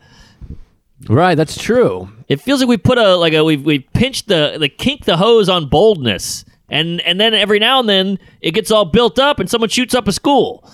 [1.07, 2.09] Right, that's true.
[2.27, 5.17] It feels like we put a like a we we pinched the the kink the
[5.17, 9.39] hose on boldness, and and then every now and then it gets all built up,
[9.39, 10.69] and someone shoots up a school.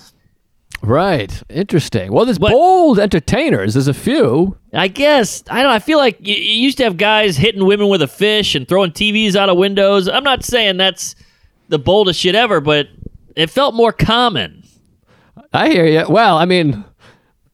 [0.82, 2.12] Right, interesting.
[2.12, 3.74] Well, there's What- bold entertainers.
[3.74, 4.56] There's a few.
[4.72, 5.70] I guess I don't.
[5.70, 8.66] I feel like you, you used to have guys hitting women with a fish and
[8.66, 10.08] throwing TVs out of windows.
[10.08, 11.14] I'm not saying that's
[11.68, 12.88] the boldest shit ever, but
[13.36, 14.64] it felt more common.
[15.52, 16.04] I hear you.
[16.08, 16.84] Well, I mean,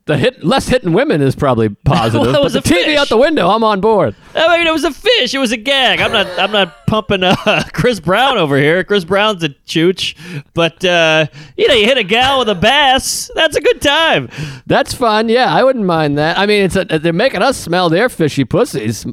[0.09, 2.33] the hit less hitting women is probably positive.
[2.33, 2.99] Well, was the a TV fish.
[2.99, 4.17] out the window, I'm on board.
[4.35, 5.35] I mean, it was a fish.
[5.35, 6.01] It was a gag.
[6.01, 6.27] I'm not.
[6.39, 8.83] I'm not pumping uh, Chris Brown over here.
[8.83, 10.17] Chris Brown's a chooch,
[10.55, 13.31] but uh, you know, you hit a gal with a bass.
[13.35, 14.31] That's a good time.
[14.67, 15.29] That's fun.
[15.29, 16.39] Yeah, I wouldn't mind that.
[16.39, 19.05] I mean, it's a, they're making us smell their fishy pussies.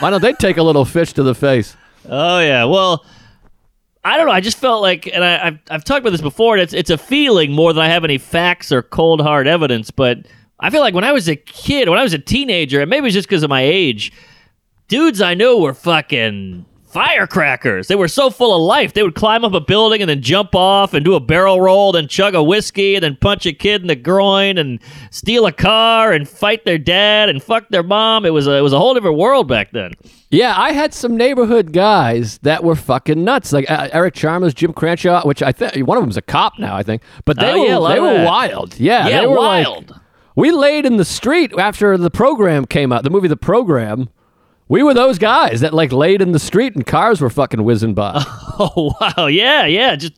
[0.00, 1.74] Why don't they take a little fish to the face?
[2.06, 2.64] Oh yeah.
[2.64, 3.04] Well,
[4.04, 4.32] I don't know.
[4.32, 6.58] I just felt like, and I, I've I've talked about this before.
[6.58, 9.90] It's it's a feeling more than I have any facts or cold hard evidence.
[9.90, 10.26] But
[10.60, 13.06] I feel like when I was a kid, when I was a teenager, and maybe
[13.06, 14.12] it's just because of my age,
[14.88, 17.88] dudes I knew were fucking firecrackers.
[17.88, 18.92] They were so full of life.
[18.94, 21.90] They would climb up a building and then jump off and do a barrel roll,
[21.92, 24.80] then chug a whiskey, and then punch a kid in the groin and
[25.10, 28.24] steal a car and fight their dad and fuck their mom.
[28.24, 29.92] It was a, it was a whole different world back then.
[30.30, 34.72] Yeah, I had some neighborhood guys that were fucking nuts, like uh, Eric Chalmers, Jim
[34.72, 37.02] Cranshaw, which I think one of them's a cop now, I think.
[37.24, 38.26] But they oh, were yeah, they were that.
[38.26, 38.78] wild.
[38.78, 40.00] Yeah, Yeah, they were like- wild.
[40.36, 44.08] we laid in the street after the program came out, the movie The Program.
[44.68, 47.94] We were those guys that like laid in the street and cars were fucking whizzing
[47.94, 48.24] by.
[48.56, 50.12] Oh wow, yeah, yeah, just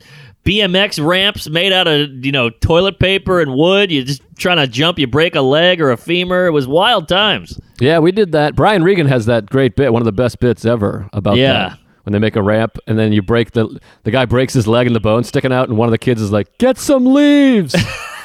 [0.45, 3.91] BMX ramps made out of you know toilet paper and wood.
[3.91, 6.45] You just trying to jump, you break a leg or a femur.
[6.47, 7.59] It was wild times.
[7.81, 8.55] yeah, we did that.
[8.55, 11.53] Brian Regan has that great bit, one of the best bits ever about Yeah.
[11.71, 11.79] that.
[12.03, 14.87] When they make a ramp and then you break the the guy breaks his leg
[14.87, 17.75] and the bone sticking out and one of the kids is like, "Get some leaves."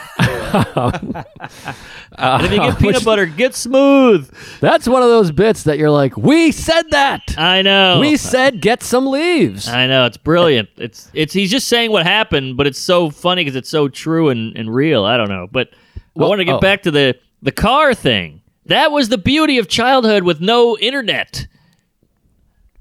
[0.54, 4.30] And if you get peanut which- butter, get smooth.
[4.60, 8.00] That's one of those bits that you're like, "We said that." I know.
[8.00, 9.68] We said get some leaves.
[9.68, 10.70] I know it's brilliant.
[10.78, 14.30] It's it's he's just saying what happened, but it's so funny because it's so true
[14.30, 15.06] and, and real.
[15.06, 15.70] I don't know, but
[16.16, 16.60] Well, I want to get oh.
[16.60, 18.42] back to the the car thing.
[18.66, 21.48] That was the beauty of childhood with no internet.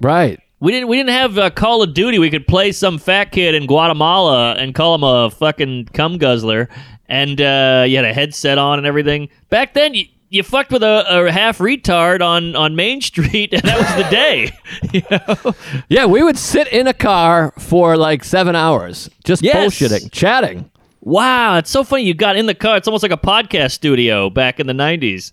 [0.00, 0.38] Right.
[0.60, 0.88] We didn't.
[0.88, 2.18] We didn't have uh, Call of Duty.
[2.18, 6.68] We could play some fat kid in Guatemala and call him a fucking cum guzzler,
[7.10, 9.28] and uh, you had a headset on and everything.
[9.50, 13.62] Back then, you, you fucked with a, a half retard on, on Main Street, and
[13.64, 14.52] that was the day.
[14.92, 15.54] you know?
[15.88, 19.74] Yeah, we would sit in a car for like seven hours, just Yes.
[19.74, 20.70] bullshitting, chatting.
[21.02, 22.02] Wow, it's so funny.
[22.04, 22.76] You got in the car.
[22.76, 25.32] It's almost like a podcast studio back in the '90s.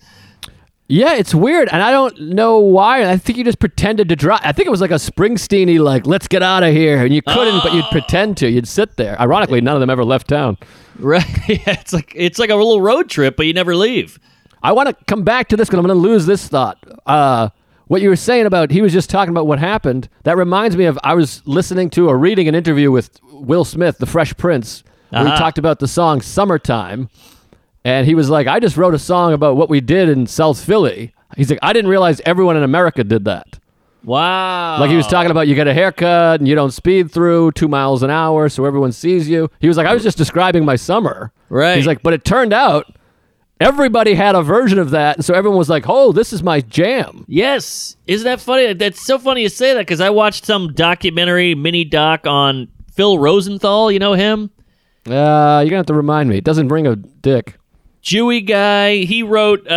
[0.89, 3.09] Yeah, it's weird, and I don't know why.
[3.09, 4.39] I think you just pretended to drive.
[4.43, 7.21] I think it was like a Springsteeny, like "Let's get out of here," and you
[7.21, 8.49] couldn't, but you'd pretend to.
[8.49, 9.19] You'd sit there.
[9.19, 10.57] Ironically, none of them ever left town.
[10.97, 11.25] Right?
[11.49, 14.17] yeah, it's like it's like a little road trip, but you never leave.
[14.63, 16.77] I want to come back to this because I'm going to lose this thought.
[17.05, 17.49] Uh,
[17.87, 20.07] what you were saying about he was just talking about what happened.
[20.23, 23.97] That reminds me of I was listening to or reading an interview with Will Smith,
[23.97, 25.37] the Fresh Prince, where he Uh-huh.
[25.37, 27.09] talked about the song "Summertime,"
[27.87, 30.63] and he was like, "I just wrote a song about what we did in South
[30.63, 33.59] Philly." He's like, "I didn't realize everyone in America did that."
[34.03, 34.79] Wow.
[34.79, 37.67] Like he was talking about you get a haircut and you don't speed through two
[37.67, 39.49] miles an hour so everyone sees you.
[39.59, 41.33] He was like, I was just describing my summer.
[41.49, 41.75] Right.
[41.75, 42.95] He's like, but it turned out
[43.59, 45.17] everybody had a version of that.
[45.17, 47.25] And so everyone was like, oh, this is my jam.
[47.27, 47.97] Yes.
[48.05, 48.71] Isn't that funny?
[48.73, 53.19] That's so funny you say that because I watched some documentary mini doc on Phil
[53.19, 53.91] Rosenthal.
[53.91, 54.51] You know him?
[55.05, 56.37] Uh, you're going to have to remind me.
[56.37, 57.57] It doesn't ring a dick.
[58.03, 58.97] Jewy guy.
[58.97, 59.73] He wrote uh,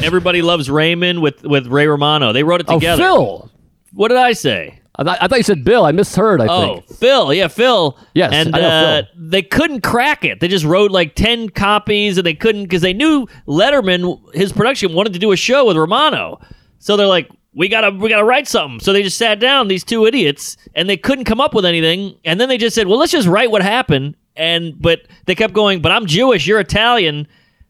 [0.00, 0.04] I.
[0.04, 2.32] Everybody Loves Raymond with, with Ray Romano.
[2.32, 3.02] They wrote it together.
[3.02, 3.48] Oh, together.
[3.48, 3.50] Phil.
[3.94, 4.80] What did I say?
[4.98, 5.84] I, th- I thought you said Bill.
[5.84, 6.98] I misheard, I Oh, think.
[6.98, 7.34] Phil.
[7.34, 7.98] Yeah, Phil.
[8.14, 9.10] Yes, And I know uh, Phil.
[9.30, 10.40] they couldn't crack it.
[10.40, 14.94] They just wrote like 10 copies and they couldn't because they knew Letterman, his production,
[14.94, 16.40] wanted to do a show with Romano.
[16.78, 18.80] So they're like, we gotta we gotta write something.
[18.80, 22.18] So they just sat down, these two idiots, and they couldn't come up with anything.
[22.24, 24.14] And then they just said, Well, let's just write what happened.
[24.36, 27.26] And but they kept going, But I'm Jewish, you're Italian.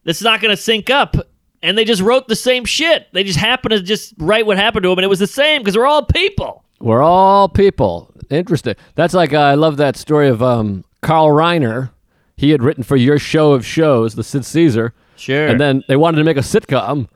[0.07, 1.17] That's not gonna sync up.
[1.63, 3.09] And they just wrote the same shit.
[3.13, 5.61] They just happened to just write what happened to them, and it was the same
[5.61, 6.65] because we're all people.
[6.81, 8.13] We're all people.
[8.31, 8.77] Interesting.
[8.95, 11.91] That's like, uh, I love that story of um, Carl Reiner.
[12.37, 14.93] He had written for your show of shows, the Sid Caesar.
[15.17, 15.47] Sure.
[15.47, 17.09] And then they wanted to make a sitcom.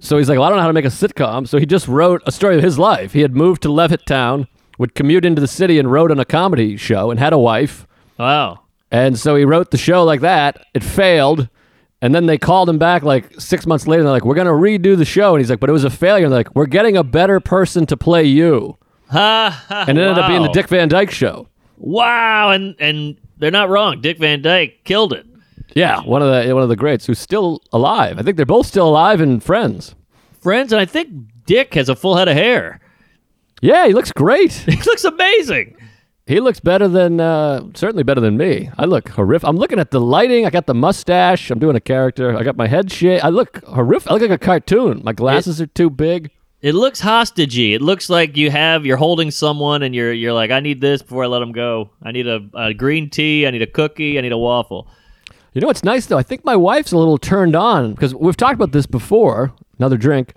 [0.00, 1.48] So he's like, well, I don't know how to make a sitcom.
[1.48, 3.12] So he just wrote a story of his life.
[3.12, 4.46] He had moved to Levittown,
[4.78, 7.86] would commute into the city and wrote on a comedy show and had a wife.
[8.18, 8.60] Wow.
[8.90, 10.66] And so he wrote the show like that.
[10.74, 11.48] It failed.
[12.02, 14.00] And then they called him back like six months later.
[14.00, 15.34] And they're like, we're going to redo the show.
[15.34, 16.24] And he's like, but it was a failure.
[16.24, 18.76] And they're like, we're getting a better person to play you.
[19.12, 20.48] And it ended up being the.
[20.48, 21.48] Dick Van Dyke show.
[21.78, 24.00] Wow, and and they're not wrong.
[24.00, 25.26] Dick Van Dyke killed it.
[25.74, 28.18] Yeah, one of the one of the greats who's still alive.
[28.18, 29.94] I think they're both still alive and friends.
[30.40, 31.10] Friends, and I think
[31.46, 32.80] Dick has a full head of hair.
[33.62, 34.52] Yeah, he looks great.
[34.66, 35.76] He looks amazing.
[36.30, 38.70] He looks better than uh, certainly better than me.
[38.78, 39.48] I look horrific.
[39.48, 40.46] I'm looking at the lighting.
[40.46, 41.50] I got the mustache.
[41.50, 42.38] I'm doing a character.
[42.38, 43.24] I got my head shaved.
[43.24, 44.08] I look horrific.
[44.08, 45.00] I look like a cartoon.
[45.02, 46.30] My glasses are too big.
[46.62, 47.74] It looks hostagey.
[47.74, 51.02] It looks like you have you're holding someone and you're you're like, I need this
[51.02, 51.90] before I let him go.
[52.00, 53.44] I need a, a green tea.
[53.44, 54.16] I need a cookie.
[54.16, 54.86] I need a waffle.
[55.52, 56.18] You know what's nice though?
[56.18, 59.52] I think my wife's a little turned on because we've talked about this before.
[59.80, 60.34] Another drink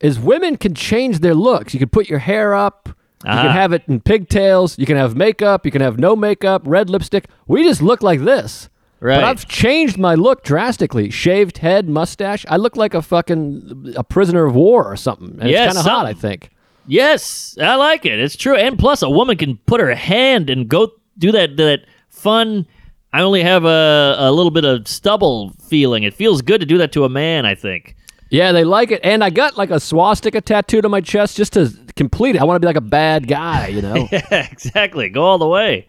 [0.00, 1.74] is women can change their looks.
[1.74, 2.88] You can put your hair up.
[3.24, 3.42] You Ah.
[3.42, 4.78] can have it in pigtails.
[4.78, 5.66] You can have makeup.
[5.66, 7.26] You can have no makeup, red lipstick.
[7.46, 8.68] We just look like this.
[9.00, 9.16] Right.
[9.16, 11.10] But I've changed my look drastically.
[11.10, 12.44] Shaved head, mustache.
[12.48, 15.36] I look like a fucking a prisoner of war or something.
[15.40, 16.50] And Yeah, it's kind of hot, I think.
[16.86, 18.18] Yes, I like it.
[18.18, 18.56] It's true.
[18.56, 22.66] And plus, a woman can put her hand and go do that that fun.
[23.12, 26.02] I only have a, a little bit of stubble feeling.
[26.04, 27.44] It feels good to do that to a man.
[27.46, 27.96] I think.
[28.30, 29.00] Yeah, they like it.
[29.04, 32.40] And I got like a swastika tattooed on my chest just to complete it.
[32.40, 34.08] I want to be like a bad guy, you know?
[34.12, 35.08] Yeah, exactly.
[35.10, 35.86] Go all the way.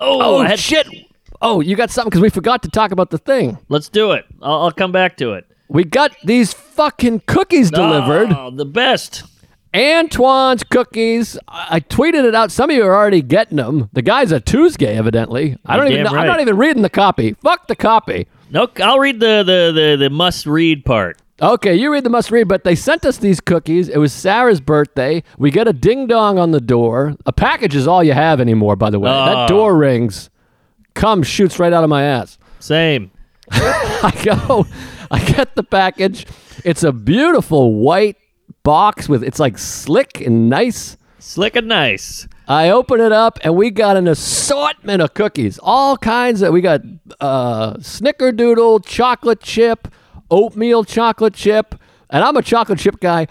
[0.00, 0.86] Oh, oh, had- shit.
[1.40, 3.58] Oh, you got something because we forgot to talk about the thing.
[3.68, 4.24] Let's do it.
[4.40, 5.44] I'll, I'll come back to it.
[5.68, 8.32] We got these fucking cookies delivered.
[8.32, 9.24] Oh, the best.
[9.74, 11.38] Antoine's cookies.
[11.48, 12.52] I I tweeted it out.
[12.52, 13.88] Some of you are already getting them.
[13.92, 15.56] The guy's a Tuesday, evidently.
[15.64, 16.04] I don't You're even.
[16.04, 17.32] Know, damn I'm not even reading the copy.
[17.42, 18.26] Fuck the copy.
[18.50, 21.21] No, I'll read the the the, the must read part.
[21.42, 23.88] Okay, you read the must read, but they sent us these cookies.
[23.88, 25.24] It was Sarah's birthday.
[25.38, 27.16] We get a ding dong on the door.
[27.26, 29.10] A package is all you have anymore, by the way.
[29.10, 29.24] Oh.
[29.26, 30.30] That door rings.
[30.94, 32.38] Come shoots right out of my ass.
[32.60, 33.10] Same.
[33.50, 34.66] I go,
[35.10, 36.26] I get the package.
[36.64, 38.18] It's a beautiful white
[38.62, 40.96] box with it's like slick and nice.
[41.18, 42.28] Slick and nice.
[42.46, 46.52] I open it up and we got an assortment of cookies, all kinds of.
[46.52, 46.82] We got
[47.20, 49.88] uh, snickerdoodle, chocolate chip,
[50.32, 51.76] oatmeal chocolate chip,
[52.10, 53.28] and I'm a chocolate chip guy.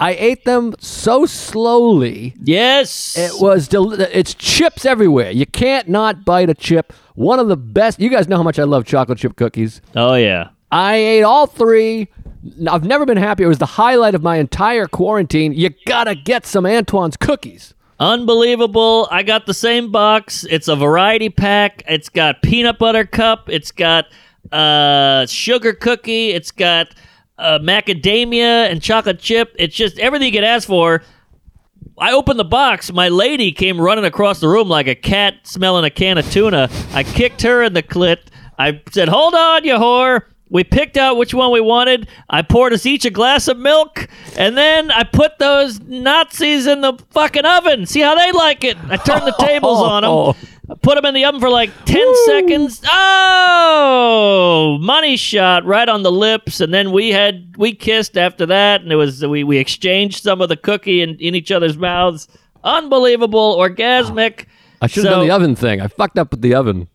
[0.00, 2.34] I ate them so slowly.
[2.40, 3.18] Yes.
[3.18, 5.30] It was del- it's chips everywhere.
[5.32, 6.92] You can't not bite a chip.
[7.14, 7.98] One of the best.
[8.00, 9.80] You guys know how much I love chocolate chip cookies.
[9.96, 10.50] oh yeah.
[10.70, 12.08] I ate all three.
[12.70, 13.46] I've never been happier.
[13.46, 15.52] It was the highlight of my entire quarantine.
[15.52, 17.74] You gotta get some Antoine's cookies.
[17.98, 19.08] Unbelievable.
[19.10, 20.44] I got the same box.
[20.48, 21.82] It's a variety pack.
[21.88, 23.48] It's got peanut butter cup.
[23.48, 24.06] It's got
[24.52, 26.30] uh, sugar cookie.
[26.30, 26.88] It's got
[27.38, 29.54] uh, macadamia and chocolate chip.
[29.58, 31.02] It's just everything you could ask for.
[31.98, 32.92] I opened the box.
[32.92, 36.68] My lady came running across the room like a cat smelling a can of tuna.
[36.92, 38.18] I kicked her in the clit.
[38.58, 40.22] I said, Hold on, you whore.
[40.50, 42.08] We picked out which one we wanted.
[42.30, 46.80] I poured us each a glass of milk, and then I put those Nazis in
[46.80, 47.84] the fucking oven.
[47.84, 48.78] See how they like it.
[48.88, 50.47] I turned the tables on them.
[50.82, 52.82] Put them in the oven for like 10 seconds.
[52.90, 56.60] Oh, money shot right on the lips.
[56.60, 58.82] And then we had, we kissed after that.
[58.82, 62.28] And it was, we, we exchanged some of the cookie in, in each other's mouths.
[62.64, 64.46] Unbelievable, orgasmic.
[64.82, 65.80] I should have So- done the oven thing.
[65.80, 66.88] I fucked up with the oven.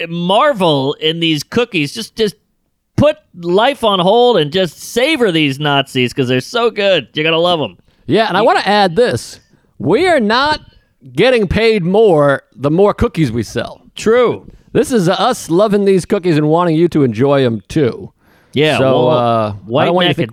[0.08, 1.92] marvel in these cookies.
[1.94, 2.34] Just just
[2.96, 7.08] put life on hold and just savor these Nazis because they're so good.
[7.14, 7.78] You're gonna love them.
[8.06, 9.40] Yeah, and I want to add this:
[9.78, 10.60] we are not
[11.12, 13.82] getting paid more the more cookies we sell.
[13.94, 14.48] True.
[14.72, 18.12] This is us loving these cookies and wanting you to enjoy them too.
[18.52, 18.78] Yeah.
[18.78, 20.30] So well, uh, I white don't want you to think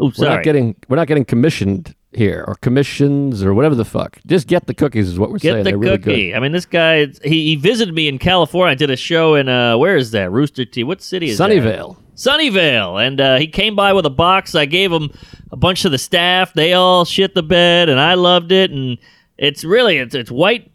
[0.00, 0.36] Oh, we're sorry.
[0.36, 4.18] not getting we're not getting commissioned here or commissions or whatever the fuck.
[4.26, 5.64] Just get the cookies is what we're Get saying.
[5.64, 6.30] the They're really cookie.
[6.30, 6.36] good.
[6.36, 8.72] I mean, this guy he, he visited me in California.
[8.72, 10.30] I did a show in uh, where is that?
[10.30, 10.84] Rooster Teeth.
[10.86, 11.50] What city is that?
[11.50, 11.96] Sunnyvale.
[12.14, 14.54] Sunnyvale, and uh, he came by with a box.
[14.54, 15.10] I gave him
[15.50, 16.52] a bunch of the staff.
[16.52, 18.70] They all shit the bed, and I loved it.
[18.70, 18.98] And
[19.38, 20.70] it's really it's it's white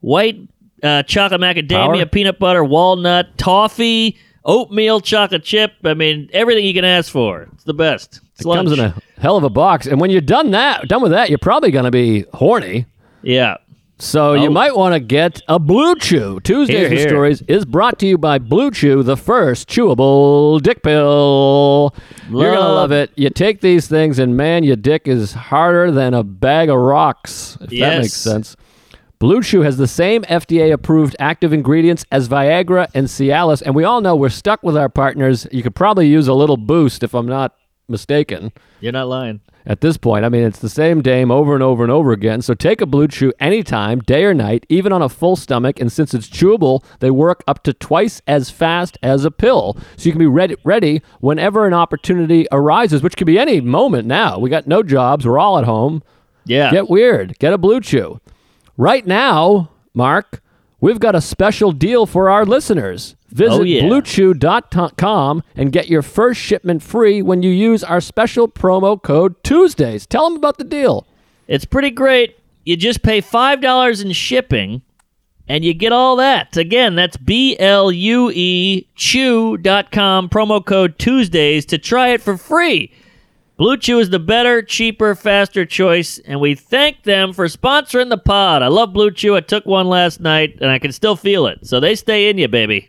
[0.00, 0.40] white
[0.82, 1.68] uh, chocolate macadamia,
[1.98, 2.06] Power?
[2.06, 5.72] peanut butter, walnut, toffee, oatmeal, chocolate chip.
[5.84, 7.42] I mean, everything you can ask for.
[7.54, 8.20] It's the best.
[8.46, 11.12] It comes in a hell of a box, and when you're done that, done with
[11.12, 12.86] that, you're probably going to be horny.
[13.22, 13.56] yeah.
[13.98, 14.50] So you Oh.
[14.52, 16.40] might want to get a Blue Chew.
[16.42, 17.02] Tuesdays with.
[17.08, 21.94] Stories is brought to you by Blue Chew, the first chewable dick pill.
[22.28, 23.10] You're gonna Love- love it.
[23.14, 27.56] You take these things, and man, your dick is harder than a bag of rocks.
[27.60, 28.56] If that makes sense.
[29.20, 34.00] Blue Chew has the same FDA-approved active ingredients as Viagra and Cialis, and we all
[34.00, 35.46] know we're stuck with our partners.
[35.52, 37.52] You could probably use a little boost, if I'm not
[37.92, 38.50] mistaken
[38.80, 39.40] You're not lying.
[39.64, 40.24] at this point.
[40.24, 42.42] I mean, it's the same dame over and over and over again.
[42.42, 45.78] So take a Blue Chew anytime, day or night, even on a full stomach.
[45.78, 49.76] And since it's chewable, they work up to twice as fast as a pill.
[49.96, 54.08] So you can be ready, ready whenever an opportunity arises, which could be any moment
[54.08, 54.38] now.
[54.40, 55.24] We got no jobs.
[55.24, 56.02] We're all at home.
[56.44, 56.72] Yeah.
[56.72, 57.38] Get weird.
[57.38, 58.20] Get a Blue Chew.
[58.76, 60.41] Right now, Mark,
[60.82, 63.16] we've got a special deal for our listeners.
[63.30, 63.82] Visit Oh, yeah.
[63.84, 70.06] bluechew.com and get your first shipment free when you use our special promo code Tuesdays.
[70.06, 71.06] Tell them about the deal.
[71.48, 72.36] It's pretty great.
[72.64, 74.82] You just pay five dollars in shipping,
[75.48, 76.56] and you get all that.
[76.56, 82.92] Again, that's B L U E Chew.com promo code Tuesdays to try it for free.
[83.62, 88.18] Blue Chew is the better, cheaper, faster choice, and we thank them for sponsoring the
[88.18, 88.60] pod.
[88.60, 89.36] I love Blue Chew.
[89.36, 91.64] I took one last night, and I can still feel it.
[91.64, 92.88] So they stay in you, baby,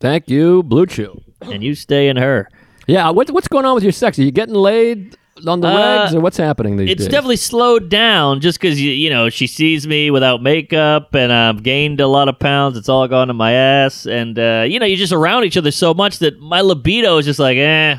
[0.00, 1.20] Thank you, Blue Chew.
[1.42, 2.48] and you stay in her.
[2.86, 4.18] Yeah, what, what's going on with your sex?
[4.18, 7.06] Are you getting laid on the Uh, regs, or what's happening these It's days?
[7.08, 11.30] It's definitely slowed down just because you you know she sees me without makeup and
[11.30, 12.78] I've gained a lot of pounds.
[12.78, 15.70] It's all gone to my ass, and uh, you know you're just around each other
[15.70, 17.98] so much that my libido is just like, eh,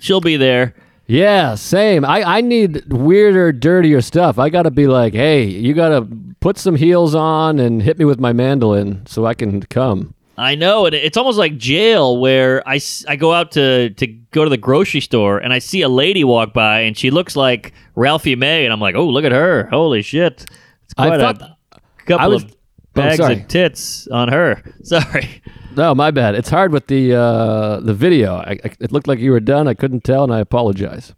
[0.00, 0.74] she'll be there.
[1.08, 2.04] Yeah, same.
[2.04, 4.38] I, I need weirder, dirtier stuff.
[4.38, 6.06] I got to be like, hey, you got to
[6.40, 10.14] put some heels on and hit me with my mandolin so I can come.
[10.36, 14.44] I know, and it's almost like jail where I, I go out to, to go
[14.44, 17.72] to the grocery store and I see a lady walk by and she looks like
[17.96, 19.64] Ralphie May, and I'm like, oh, look at her.
[19.70, 20.44] Holy shit.
[20.84, 22.54] It's I thought- a couple I was- of
[23.02, 23.40] bags sorry.
[23.40, 24.62] of tits on her.
[24.82, 25.42] Sorry.
[25.76, 26.34] No, my bad.
[26.34, 28.36] It's hard with the uh, the video.
[28.36, 29.68] I, I, it looked like you were done.
[29.68, 31.14] I couldn't tell, and I apologize.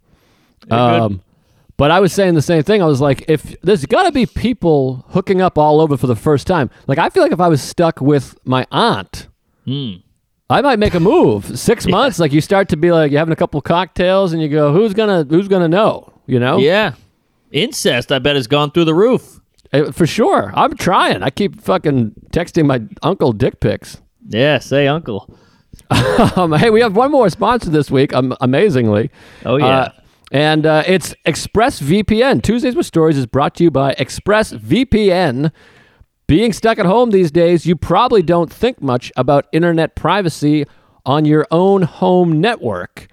[0.69, 1.21] Um,
[1.77, 2.81] but I was saying the same thing.
[2.81, 6.15] I was like, if there's got to be people hooking up all over for the
[6.15, 6.69] first time.
[6.85, 9.27] Like, I feel like if I was stuck with my aunt,
[9.65, 9.93] Hmm.
[10.49, 11.57] I might make a move.
[11.57, 14.49] Six months, like you start to be like, you're having a couple cocktails, and you
[14.49, 16.13] go, who's gonna who's gonna know?
[16.25, 16.57] You know?
[16.57, 16.93] Yeah.
[17.51, 19.40] Incest, I bet, has gone through the roof.
[19.73, 20.51] Eh, for sure.
[20.55, 21.23] I'm trying.
[21.23, 24.01] I keep fucking texting my uncle dick pics.
[24.27, 25.33] Yeah, say uncle.
[26.35, 29.09] Um, hey, we have one more sponsor this week, um, amazingly.
[29.45, 29.65] Oh, yeah.
[29.65, 29.91] Uh,
[30.31, 32.41] and uh, it's ExpressVPN.
[32.41, 35.51] Tuesdays with Stories is brought to you by ExpressVPN.
[36.27, 40.65] Being stuck at home these days, you probably don't think much about internet privacy
[41.05, 43.07] on your own home network.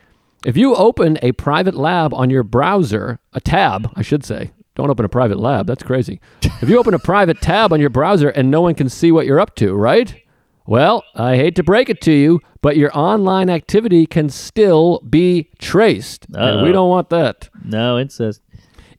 [0.46, 4.88] If you open a private lab on your browser, a tab, I should say, don't
[4.90, 6.20] open a private lab, that's crazy.
[6.62, 9.26] if you open a private tab on your browser and no one can see what
[9.26, 10.22] you're up to, right?
[10.66, 15.50] Well, I hate to break it to you, but your online activity can still be
[15.58, 16.26] traced.
[16.32, 17.48] And we don't want that.
[17.64, 18.40] no, incest.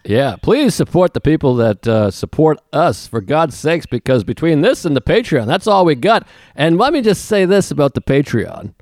[0.04, 4.84] Yeah, please support the people that uh, support us, for God's sakes, because between this
[4.84, 6.26] and the Patreon, that's all we got.
[6.54, 8.74] And let me just say this about the Patreon.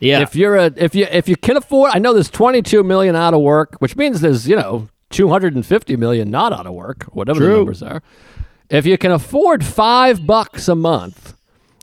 [0.00, 0.20] Yeah.
[0.20, 3.34] If you're a if you if you can afford, I know there's 22 million out
[3.34, 7.46] of work, which means there's you know 250 million not out of work, whatever the
[7.58, 8.02] numbers are.
[8.70, 11.34] If you can afford five bucks a month,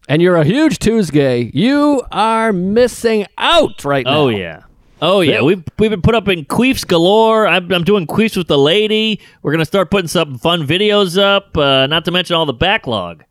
[0.08, 4.18] and you're a huge Tuesday, you are missing out right now.
[4.18, 4.64] Oh yeah.
[5.02, 7.48] Oh yeah, we've we've been put up in queefs galore.
[7.48, 9.20] I'm, I'm doing queefs with the lady.
[9.42, 11.58] We're gonna start putting some fun videos up.
[11.58, 13.24] Uh, not to mention all the backlog.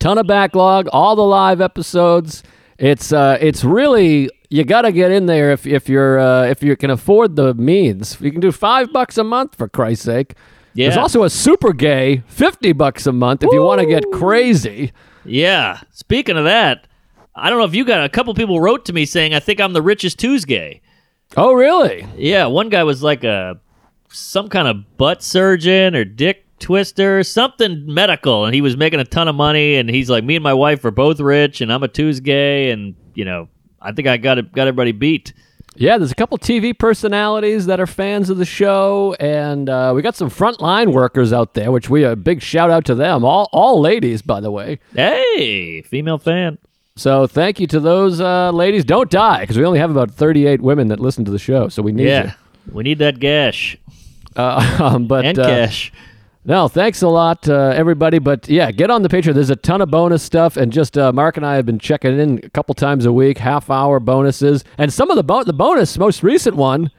[0.00, 2.42] ton of backlog, all the live episodes.
[2.78, 6.62] It's uh, it's really you got to get in there if if you're uh, if
[6.62, 8.18] you can afford the means.
[8.20, 10.34] You can do five bucks a month for Christ's sake.
[10.74, 10.86] Yeah.
[10.86, 14.92] There's also a super gay fifty bucks a month if you want to get crazy.
[15.24, 15.80] Yeah.
[15.92, 16.86] Speaking of that,
[17.34, 19.60] I don't know if you got a couple people wrote to me saying I think
[19.60, 20.80] I'm the richest Tuesday.
[21.36, 22.06] Oh really?
[22.16, 23.60] Yeah, one guy was like a
[24.10, 29.04] some kind of butt surgeon or dick twister, something medical, and he was making a
[29.04, 29.76] ton of money.
[29.76, 32.94] And he's like, me and my wife are both rich, and I'm a Tuesday, and
[33.14, 33.48] you know,
[33.80, 35.32] I think I got it, got everybody beat.
[35.76, 40.02] Yeah, there's a couple TV personalities that are fans of the show, and uh, we
[40.02, 43.24] got some frontline workers out there, which we a big shout out to them.
[43.24, 44.80] All all ladies, by the way.
[44.94, 46.58] Hey, female fan.
[46.98, 48.84] So thank you to those uh, ladies.
[48.84, 51.80] Don't die because we only have about 38 women that listen to the show, so
[51.80, 52.34] we need Yeah,
[52.72, 53.76] we need that gash.
[54.34, 55.92] Uh, um, but and uh, cash.
[56.44, 58.18] no, thanks a lot, uh, everybody.
[58.18, 59.34] But yeah, get on the Patreon.
[59.34, 62.18] There's a ton of bonus stuff, and just uh, Mark and I have been checking
[62.18, 65.52] in a couple times a week, half hour bonuses, and some of the bo- the
[65.52, 66.90] bonus, most recent one.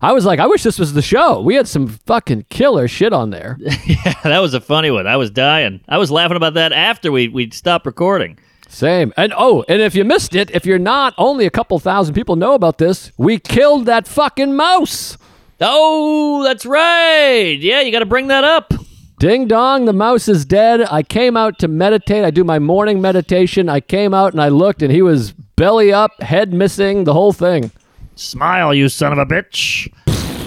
[0.00, 1.40] I was like, I wish this was the show.
[1.40, 3.56] We had some fucking killer shit on there.
[3.86, 5.06] Yeah, that was a funny one.
[5.06, 5.80] I was dying.
[5.88, 8.38] I was laughing about that after we we stopped recording.
[8.74, 9.12] Same.
[9.16, 12.34] And oh, and if you missed it, if you're not, only a couple thousand people
[12.34, 13.12] know about this.
[13.16, 15.16] We killed that fucking mouse.
[15.60, 17.56] Oh, that's right.
[17.60, 18.74] Yeah, you got to bring that up.
[19.20, 20.80] Ding dong, the mouse is dead.
[20.90, 22.24] I came out to meditate.
[22.24, 23.68] I do my morning meditation.
[23.68, 27.32] I came out and I looked, and he was belly up, head missing, the whole
[27.32, 27.70] thing.
[28.16, 29.88] Smile, you son of a bitch.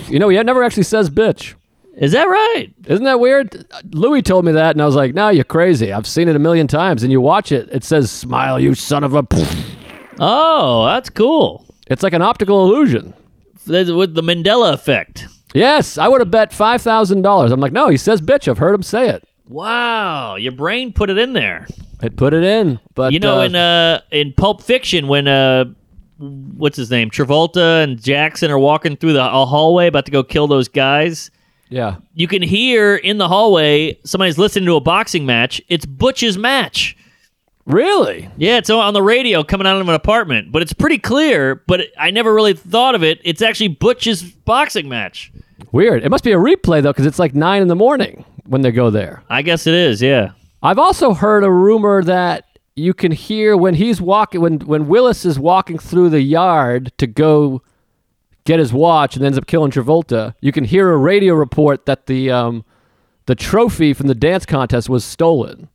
[0.09, 1.55] You know, he never actually says bitch.
[1.97, 2.67] Is that right?
[2.85, 3.65] Isn't that weird?
[3.91, 5.91] Louis told me that, and I was like, no, you're crazy.
[5.91, 7.01] I've seen it a million times.
[7.01, 9.25] And you watch it, it says, smile, you son of a.
[10.19, 11.65] Oh, that's cool.
[11.87, 13.13] It's like an optical illusion.
[13.67, 15.27] With the Mandela effect.
[15.53, 17.51] Yes, I would have bet $5,000.
[17.51, 18.47] I'm like, no, he says bitch.
[18.47, 19.27] I've heard him say it.
[19.49, 21.67] Wow, your brain put it in there.
[22.03, 22.79] It put it in.
[22.95, 25.65] But You know, uh, in uh in Pulp Fiction, when uh,
[26.19, 30.21] what's his name, Travolta and Jackson are walking through the a hallway about to go
[30.23, 31.31] kill those guys.
[31.69, 31.97] Yeah.
[32.13, 35.61] You can hear in the hallway somebody's listening to a boxing match.
[35.67, 36.97] It's Butch's match.
[37.65, 38.29] Really?
[38.37, 41.55] Yeah, it's on the radio coming out of an apartment, but it's pretty clear.
[41.67, 43.19] But I never really thought of it.
[43.23, 45.31] It's actually Butch's boxing match.
[45.73, 46.03] Weird.
[46.03, 48.71] It must be a replay, though, because it's like 9 in the morning when they
[48.71, 49.21] go there.
[49.29, 50.01] I guess it is.
[50.01, 50.31] Yeah.
[50.63, 52.45] I've also heard a rumor that
[52.75, 57.07] you can hear when he's walking when when Willis is walking through the yard to
[57.07, 57.61] go
[58.47, 60.33] get his watch and ends up killing Travolta.
[60.39, 62.63] You can hear a radio report that the um,
[63.25, 65.67] the trophy from the dance contest was stolen.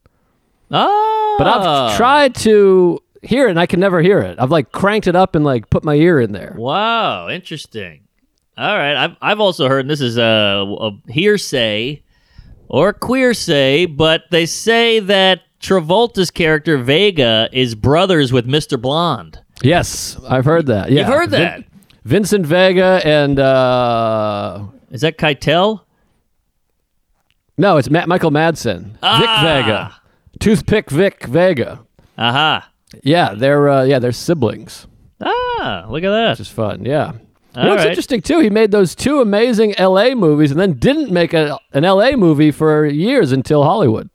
[0.70, 4.38] Oh, But I've tried to hear it and I can never hear it.
[4.40, 6.54] I've like cranked it up and like put my ear in there.
[6.56, 8.08] Wow, interesting.
[8.56, 12.02] All right, I've I've also heard and this is a, a hearsay
[12.68, 18.80] or queer say, but they say that Travolta's character Vega is brothers with Mr.
[18.80, 19.38] Blonde.
[19.62, 20.90] Yes, I've heard that.
[20.90, 21.00] Yeah.
[21.00, 21.64] You've heard that?
[22.04, 25.82] Vincent Vega and uh, Is that Keitel?
[27.58, 28.92] no, it's Ma- Michael Madsen.
[28.92, 29.40] Vic Ah.
[29.42, 29.94] Vega.
[30.40, 31.80] Toothpick Vic Vega.
[32.18, 32.68] Aha.
[33.02, 34.86] Yeah, they're uh, yeah, they're siblings.
[35.20, 36.30] Ah, look at that.
[36.30, 36.84] Which is fun.
[36.84, 37.12] Yeah.
[37.54, 37.88] You All know, it's right.
[37.90, 38.40] interesting too.
[38.40, 40.14] He made those two amazing L.A.
[40.14, 42.16] movies, and then didn't make a, an L.A.
[42.16, 44.08] movie for years until Hollywood.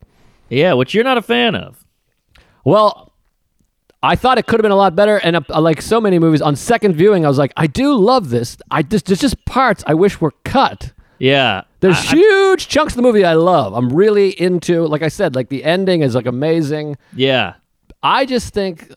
[0.48, 1.84] Yeah, which you're not a fan of.
[2.64, 3.07] Well,
[4.02, 6.40] I thought it could have been a lot better, and uh, like so many movies,
[6.40, 8.56] on second viewing, I was like, I do love this.
[8.70, 10.92] I just there's just parts I wish were cut.
[11.18, 11.62] Yeah.
[11.80, 13.74] There's I- I- huge chunks of the movie I love.
[13.74, 14.86] I'm really into.
[14.86, 16.96] Like I said, like the ending is like amazing.
[17.14, 17.54] yeah.
[18.00, 18.92] I just think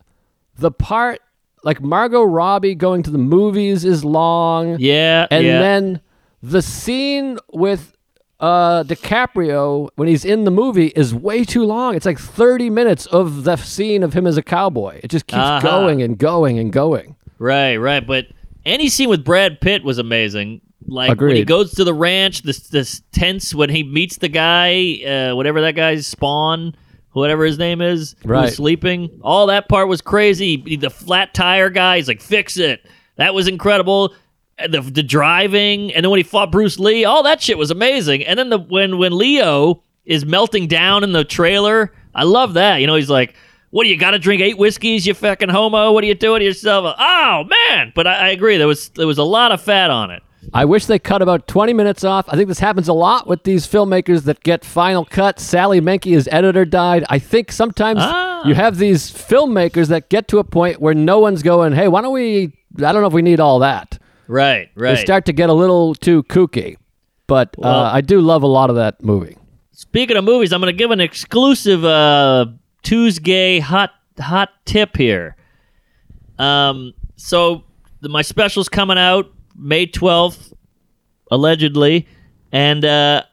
[0.58, 1.22] the part
[1.64, 4.78] like Margot Robbie going to the movies is long.
[4.80, 5.26] Yeah.
[5.32, 5.60] And yeah.
[5.60, 6.02] then
[6.43, 7.97] the scene with
[8.42, 11.96] uh, DiCaprio when he's in the movie is way too long.
[11.96, 15.00] It's like 30 minutes of the scene of him as a cowboy.
[15.04, 15.62] It just keeps Uh-huh.
[15.62, 17.16] going and going and going.
[17.39, 18.06] Right, right.
[18.06, 18.26] But
[18.66, 20.62] any scene with Brad Pitt was amazing.
[20.88, 24.98] Like when he goes to the ranch, this this tense when he meets the guy,
[25.08, 26.74] uh, whatever that guy's Spahn,
[27.12, 28.46] whatever his name is, Right.
[28.46, 29.10] who's sleeping.
[29.22, 30.58] All that part was crazy.
[30.78, 32.84] The flat tire guy, he's like, fix it.
[33.18, 34.14] That was incredible.
[34.70, 38.26] The, the driving, and then when he fought Bruce Lee, all that shit was amazing.
[38.26, 42.78] And then the when when Leo is melting down in the trailer, I love that.
[42.78, 43.36] You know, he's like,
[43.70, 45.91] "What do you got to drink eight whiskeys, you fucking homo?
[45.91, 47.91] What are you doing to yourself?" Oh man!
[47.95, 48.57] But I, I agree.
[48.57, 50.22] There was there was a lot of fat on it.
[50.55, 52.26] I wish they cut about 20 minutes off.
[52.28, 55.39] I think this happens a lot with these filmmakers that get final cut.
[55.39, 57.05] Sally Menke, his editor, died.
[57.12, 58.45] I think sometimes Ah.
[58.47, 62.01] you have these filmmakers that get to a point where no one's going, hey, why
[62.01, 62.51] don't we?
[62.78, 63.99] I don't know if we need all that.
[64.32, 64.95] Right, right.
[64.95, 66.77] They start to get a little too kooky.
[67.27, 69.36] But Well- uh, I do love a lot of that movie.
[69.73, 72.45] Speaking of movies, I'm going to give an exclusive uh,
[72.82, 75.36] Tuesday hot hot tip here.
[76.39, 77.65] Um, so
[77.99, 80.53] the, my special's coming out May 12th,
[81.29, 82.07] allegedly,
[82.53, 83.23] and uh,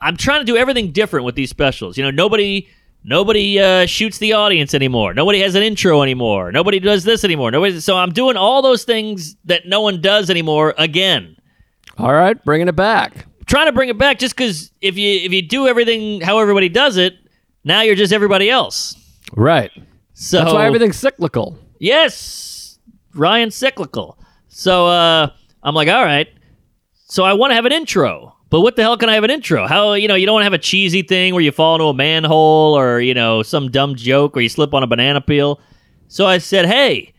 [0.00, 1.98] I'm trying to do everything different with these specials.
[1.98, 2.68] You know, nobody
[3.06, 5.14] nobody uh, shoots the audience anymore.
[5.14, 6.50] Nobody has an intro anymore.
[6.52, 7.50] Nobody does this anymore.
[7.50, 7.80] Nobody.
[7.80, 11.36] So I'm doing all those things that no one does anymore again
[11.98, 13.26] All right, bringing it back.
[13.46, 16.68] trying to bring it back just because if you if you do everything how everybody
[16.68, 17.14] does it,
[17.64, 18.94] now you're just everybody else.
[19.34, 19.70] Right.
[20.14, 21.58] So That's why everything's cyclical.
[21.78, 22.78] yes,
[23.14, 24.18] Ryan cyclical.
[24.48, 25.30] So uh,
[25.62, 26.28] I'm like, all right.
[27.08, 29.30] So I want to have an intro, but what the hell can I have an
[29.30, 29.66] intro?
[29.66, 31.84] How you know you don't want to have a cheesy thing where you fall into
[31.88, 35.60] a manhole or you know some dumb joke or you slip on a banana peel.
[36.08, 37.12] So I said, hey,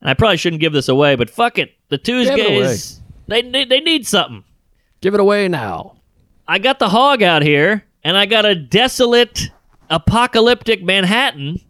[0.00, 3.80] and I probably shouldn't give this away, but fuck it, the Tuesdays they they, they
[3.80, 4.42] need something.
[5.02, 5.96] Give it away now.
[6.48, 9.50] I got the hog out here, and I got a desolate,
[9.90, 11.60] apocalyptic Manhattan.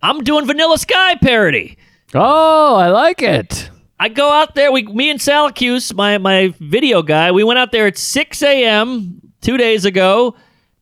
[0.00, 1.76] I'm doing Vanilla Sky parody.
[2.14, 3.68] Oh, I like it.
[4.04, 4.70] I go out there.
[4.70, 9.18] We, me and Salacuse, my my video guy, we went out there at 6 a.m.
[9.40, 10.36] two days ago.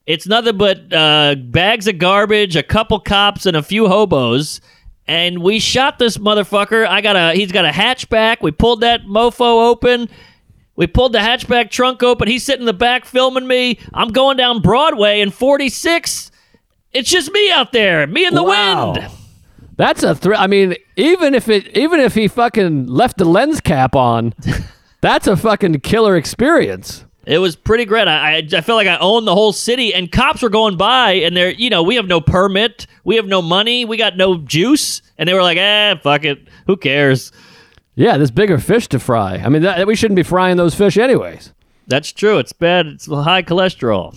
[0.06, 4.60] It's nothing but uh, bags of garbage, a couple cops, and a few hobos.
[5.06, 6.84] And we shot this motherfucker.
[6.84, 7.32] I got a.
[7.38, 8.38] He's got a hatchback.
[8.42, 10.08] We pulled that mofo open.
[10.74, 12.26] We pulled the hatchback trunk open.
[12.26, 13.78] He's sitting in the back filming me.
[13.94, 16.32] I'm going down Broadway in 46.
[16.92, 18.94] It's just me out there, me in the Wow.
[18.94, 19.08] wind.
[19.76, 20.40] That's a threat.
[20.40, 24.34] I mean, even if it, even if he fucking left the lens cap on,
[25.00, 27.04] that's a fucking killer experience.
[27.24, 28.08] It was pretty great.
[28.08, 31.12] I, I I felt like I owned the whole city, and cops were going by,
[31.12, 34.38] and they're you know we have no permit, we have no money, we got no
[34.38, 37.30] juice, and they were like, eh, fuck it, who cares?
[37.94, 39.36] Yeah, there's bigger fish to fry.
[39.36, 41.52] I mean, that, we shouldn't be frying those fish anyways.
[41.86, 42.38] That's true.
[42.38, 42.86] It's bad.
[42.86, 44.16] It's high cholesterol.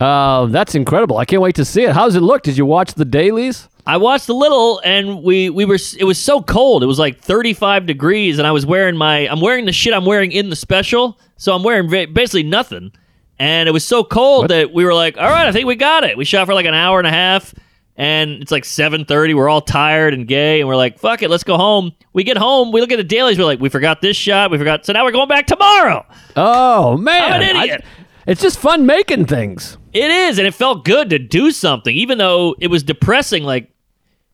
[0.00, 1.16] Uh, that's incredible.
[1.18, 1.92] I can't wait to see it.
[1.92, 2.42] How's it look?
[2.42, 3.68] Did you watch the dailies?
[3.86, 5.78] I watched a little, and we we were.
[5.98, 6.82] It was so cold.
[6.82, 9.28] It was like 35 degrees, and I was wearing my.
[9.28, 12.92] I'm wearing the shit I'm wearing in the special, so I'm wearing basically nothing.
[13.38, 16.04] And it was so cold that we were like, all right, I think we got
[16.04, 16.16] it.
[16.16, 17.54] We shot for like an hour and a half,
[17.96, 19.34] and it's like 7:30.
[19.36, 21.92] We're all tired and gay, and we're like, fuck it, let's go home.
[22.12, 24.58] We get home, we look at the dailies, we're like, we forgot this shot, we
[24.58, 24.84] forgot.
[24.84, 26.04] So now we're going back tomorrow.
[26.34, 27.84] Oh man, I'm an I- idiot.
[28.26, 29.78] It's just fun making things.
[29.92, 33.44] It is, and it felt good to do something, even though it was depressing.
[33.44, 33.70] Like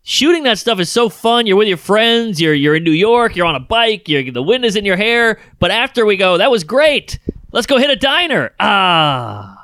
[0.02, 1.46] shooting that stuff is so fun.
[1.46, 2.40] You're with your friends.
[2.40, 3.36] You're you're in New York.
[3.36, 4.08] You're on a bike.
[4.08, 5.38] You're the wind is in your hair.
[5.58, 7.18] But after we go, that was great.
[7.52, 8.52] Let's go hit a diner.
[8.58, 9.58] Ah,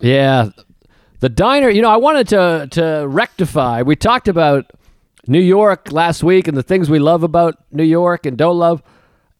[0.00, 0.48] Yeah,
[1.20, 1.68] the diner.
[1.68, 3.82] You know, I wanted to to rectify.
[3.82, 4.70] We talked about
[5.26, 8.82] New York last week and the things we love about New York and don't love,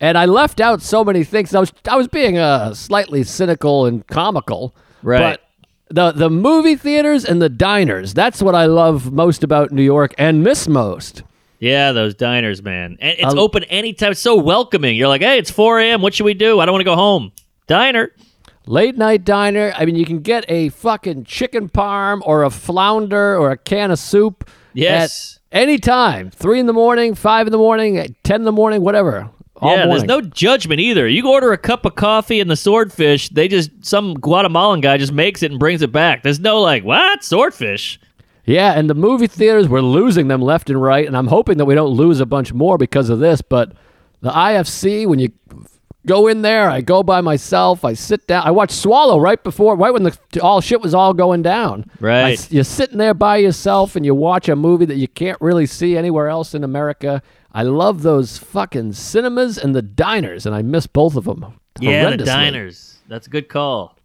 [0.01, 1.55] and I left out so many things.
[1.55, 5.39] I was I was being uh, slightly cynical and comical, Right.
[5.39, 5.41] But
[5.95, 8.13] the the movie theaters and the diners.
[8.15, 11.23] That's what I love most about New York and miss most.
[11.61, 12.99] yeah, those diners, man.
[13.01, 14.13] And it's open anytime.
[14.13, 14.97] It's so welcoming.
[14.97, 16.03] You're like, hey, it's 4 a.m.
[16.03, 16.61] What should we do?
[16.61, 17.33] I don't want to go home.
[17.67, 18.13] Diner.
[18.67, 19.73] Late night diner.
[19.77, 23.93] I mean, you can get a fucking chicken parm or a flounder or a can
[23.93, 24.51] of soup.
[24.75, 25.39] Yes.
[25.53, 26.31] At any time.
[26.31, 29.31] Three in the morning, five in the morning, ten in the morning, whatever.
[29.61, 31.09] All yeah, there's no judgment either.
[31.09, 35.13] You order a cup of coffee and the swordfish, they just some Guatemalan guy just
[35.13, 36.23] makes it and brings it back.
[36.23, 37.25] There's no like, what?
[37.25, 37.99] Swordfish?
[38.45, 41.65] Yeah, and the movie theaters, we're losing them left and right, and I'm hoping that
[41.65, 43.41] we don't lose a bunch more because of this.
[43.43, 43.73] But
[44.21, 45.31] the IFC, when you
[46.07, 49.75] go in there, I go by myself, I sit down, I watch Swallow right before,
[49.75, 51.91] right when the all shit was all going down.
[51.99, 52.39] Right.
[52.39, 55.67] I- you're sitting there by yourself, and you watch a movie that you can't really
[55.67, 57.23] see anywhere else in America.
[57.57, 61.59] I love those fucking cinemas and the diners, and I miss both of them.
[61.81, 62.99] Yeah, the diners.
[63.09, 63.97] That's a good call.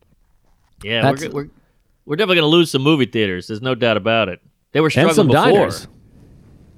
[0.81, 1.49] Yeah, we're, we're
[2.05, 3.47] we're definitely going to lose some movie theaters.
[3.47, 4.39] There's no doubt about it.
[4.71, 5.43] They were and struggling some before.
[5.51, 5.87] diners,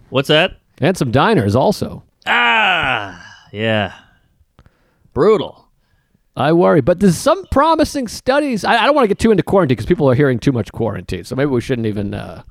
[0.10, 0.58] What's that?
[0.80, 2.04] and some diners also.
[2.26, 3.94] Ah, yeah.
[5.14, 5.68] Brutal.
[6.36, 8.66] I worry, but there's some promising studies.
[8.66, 10.72] I, I don't want to get too into quarantine because people are hearing too much
[10.72, 12.42] quarantine, so maybe we shouldn't even uh,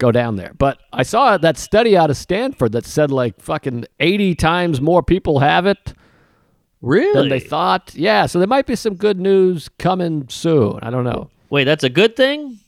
[0.00, 0.52] go down there.
[0.58, 5.02] But I saw that study out of Stanford that said like fucking 80 times more
[5.04, 5.94] people have it
[6.82, 7.12] Really?
[7.14, 7.94] than they thought.
[7.94, 10.80] Yeah, so there might be some good news coming soon.
[10.82, 11.30] I don't know.
[11.50, 12.58] Wait, that's a good thing?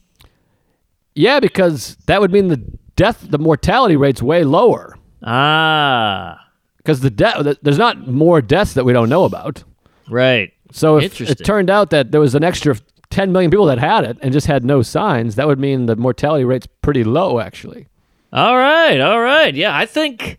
[1.14, 2.62] Yeah, because that would mean the
[2.96, 8.84] death, the mortality rate's way lower Ah, because the death, there's not more deaths that
[8.84, 9.64] we don't know about.
[10.08, 10.52] right.
[10.74, 12.76] So if it turned out that there was an extra
[13.12, 15.96] 10 million people that had it and just had no signs, that would mean the
[15.96, 17.86] mortality rate's pretty low, actually.
[18.32, 19.54] All right, all right.
[19.54, 20.38] Yeah, I think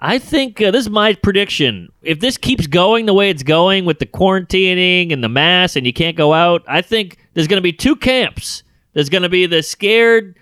[0.00, 1.90] I think uh, this is my prediction.
[2.02, 5.86] If this keeps going the way it's going with the quarantining and the mass and
[5.86, 8.64] you can't go out, I think there's going to be two camps.
[8.92, 10.36] There's going to be the scared,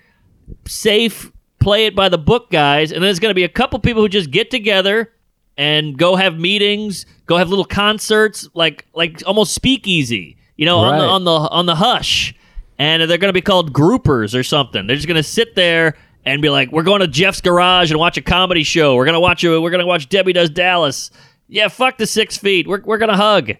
[0.67, 3.79] safe, play it by the book guys, and then there's going to be a couple
[3.79, 5.13] people who just get together
[5.55, 10.97] and go have meetings, go have little concerts, like like almost speakeasy, you know, on
[10.97, 12.33] the on the on the hush,
[12.77, 14.87] and they're going to be called groupers or something.
[14.87, 15.95] They're just going to sit there
[16.25, 18.95] and be like, "We're going to Jeff's garage and watch a comedy show.
[18.95, 21.11] We're going to watch a, we're going to watch Debbie Does Dallas.
[21.47, 22.67] Yeah, fuck the six feet.
[22.67, 23.51] We're we're going to hug.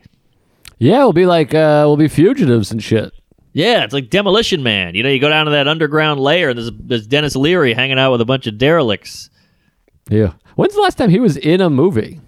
[0.80, 3.14] Yeah, we'll be like, uh, we'll be fugitives and shit.
[3.54, 4.96] Yeah, it's like Demolition Man.
[4.96, 8.00] You know, you go down to that underground lair, and there's, there's Denis Leary hanging
[8.00, 9.30] out with a bunch of derelicts.
[10.10, 10.34] Yeah.
[10.56, 12.20] When's the last time he was in a movie?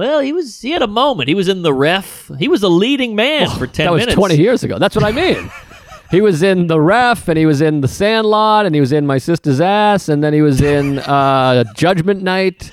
[0.00, 1.28] Well, he was he had a moment.
[1.28, 2.30] He was in the ref.
[2.38, 4.14] He was a leading man for ten that was minutes.
[4.14, 4.78] 20 years ago.
[4.78, 5.50] That's what I mean.
[6.10, 9.06] he was in The Ref, and he was in The Sandlot, and he was in
[9.06, 12.72] My Sister's Ass, and then he was in uh, Judgment Night.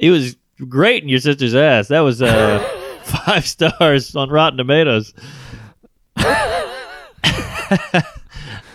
[0.00, 0.34] He was
[0.66, 1.88] great in your sister's ass.
[1.88, 2.60] That was uh,
[3.02, 5.12] five stars on Rotten Tomatoes.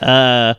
[0.03, 0.53] uh,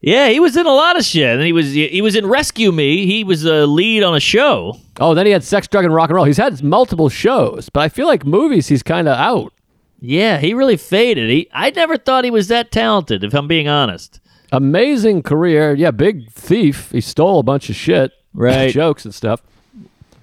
[0.00, 1.36] yeah, he was in a lot of shit.
[1.36, 3.06] And he was he was in Rescue Me.
[3.06, 4.76] He was a lead on a show.
[5.00, 6.24] Oh, then he had Sex, Drug, and Rock and Roll.
[6.24, 9.52] He's had multiple shows, but I feel like movies he's kind of out.
[10.00, 11.28] Yeah, he really faded.
[11.30, 13.24] He I never thought he was that talented.
[13.24, 14.20] If I'm being honest.
[14.52, 15.74] Amazing career.
[15.74, 16.90] Yeah, big thief.
[16.90, 18.12] He stole a bunch of shit.
[18.32, 18.70] Right.
[18.72, 19.42] Jokes and stuff.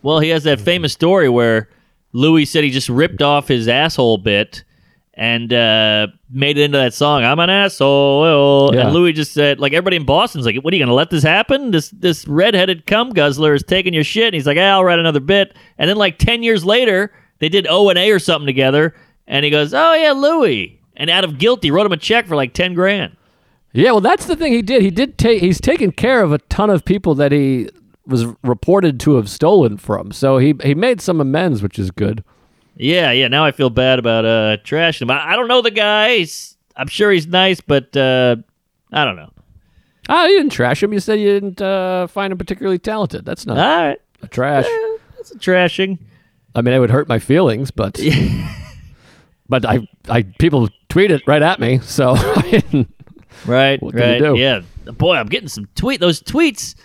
[0.01, 1.69] Well, he has that famous story where
[2.13, 4.63] Louis said he just ripped off his asshole bit
[5.17, 7.23] and uh, made it into that song.
[7.23, 8.71] I'm an asshole.
[8.73, 8.81] Yeah.
[8.81, 11.23] And Louis just said, like everybody in Boston's like, "What are you gonna let this
[11.23, 11.71] happen?
[11.71, 14.99] This this redheaded cum guzzler is taking your shit." And he's like, "Ah, "I'll write
[14.99, 18.45] another bit." And then like ten years later, they did O and A or something
[18.45, 18.93] together,
[19.27, 22.27] and he goes, "Oh yeah, Louis." And out of guilt, he wrote him a check
[22.27, 23.15] for like ten grand.
[23.73, 24.81] Yeah, well, that's the thing he did.
[24.81, 25.41] He did take.
[25.41, 27.69] He's taken care of a ton of people that he
[28.05, 30.11] was reported to have stolen from.
[30.11, 32.23] So he he made some amends, which is good.
[32.75, 33.27] Yeah, yeah.
[33.29, 35.11] Now I feel bad about uh trashing him.
[35.11, 36.17] I, I don't know the guy.
[36.17, 38.35] He's, I'm sure he's nice, but uh,
[38.91, 39.31] I don't know.
[40.09, 40.93] Ah, you didn't trash him.
[40.93, 43.25] You said you didn't uh, find him particularly talented.
[43.25, 44.65] That's not All right, a trash.
[45.17, 45.99] that's a trashing.
[46.53, 47.99] I mean, it would hurt my feelings, but
[49.49, 51.79] but I I people tweet it right at me.
[51.79, 52.15] So
[53.45, 54.17] Right, What right.
[54.19, 54.37] do?
[54.37, 55.99] Yeah, boy, I'm getting some tweet.
[55.99, 56.75] Those tweets.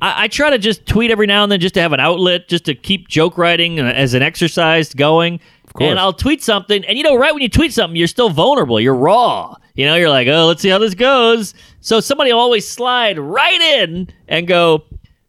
[0.00, 2.48] I, I try to just tweet every now and then just to have an outlet,
[2.48, 5.40] just to keep joke writing uh, as an exercise going.
[5.72, 5.90] course.
[5.90, 8.80] And I'll tweet something, and you know, right when you tweet something, you're still vulnerable.
[8.80, 9.56] You're raw.
[9.74, 11.54] You know, you're like, oh, let's see how this goes.
[11.80, 14.84] So somebody will always slide right in and go,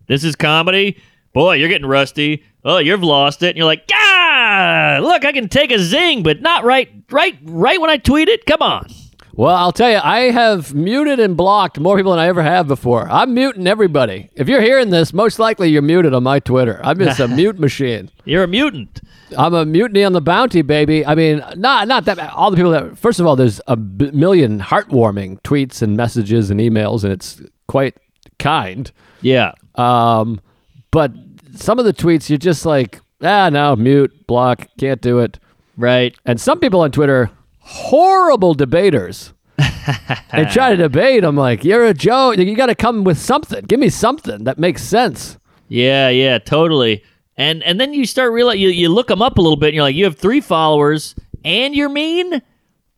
[0.07, 0.97] "This is comedy."
[1.33, 2.43] Boy, you're getting rusty.
[2.65, 3.49] Oh, you've lost it.
[3.49, 7.79] And you're like, ah, look, I can take a zing, but not right, right, right
[7.79, 8.45] when I tweet it.
[8.45, 8.87] Come on.
[9.33, 12.67] Well, I'll tell you, I have muted and blocked more people than I ever have
[12.67, 13.07] before.
[13.09, 14.29] I'm muting everybody.
[14.35, 16.81] If you're hearing this, most likely you're muted on my Twitter.
[16.83, 18.09] I'm just a mute machine.
[18.25, 19.01] You're a mutant.
[19.37, 21.05] I'm a mutiny on the bounty, baby.
[21.05, 22.97] I mean, not not that all the people that.
[22.97, 27.41] First of all, there's a b- million heartwarming tweets and messages and emails, and it's
[27.67, 27.95] quite
[28.39, 28.91] kind.
[29.21, 29.53] Yeah.
[29.75, 30.41] Um,
[30.91, 31.13] but
[31.55, 35.39] some of the tweets, you're just like, ah, no, mute, block, can't do it.
[35.77, 36.15] Right.
[36.25, 37.31] And some people on Twitter,
[37.71, 39.33] horrible debaters.
[39.57, 41.23] they try to debate.
[41.23, 42.37] I'm like, you're a joke.
[42.37, 43.63] You got to come with something.
[43.65, 45.37] Give me something that makes sense.
[45.67, 47.03] Yeah, yeah, totally.
[47.37, 49.75] And and then you start realize you, you look them up a little bit and
[49.75, 52.41] you're like, you have three followers and you're mean?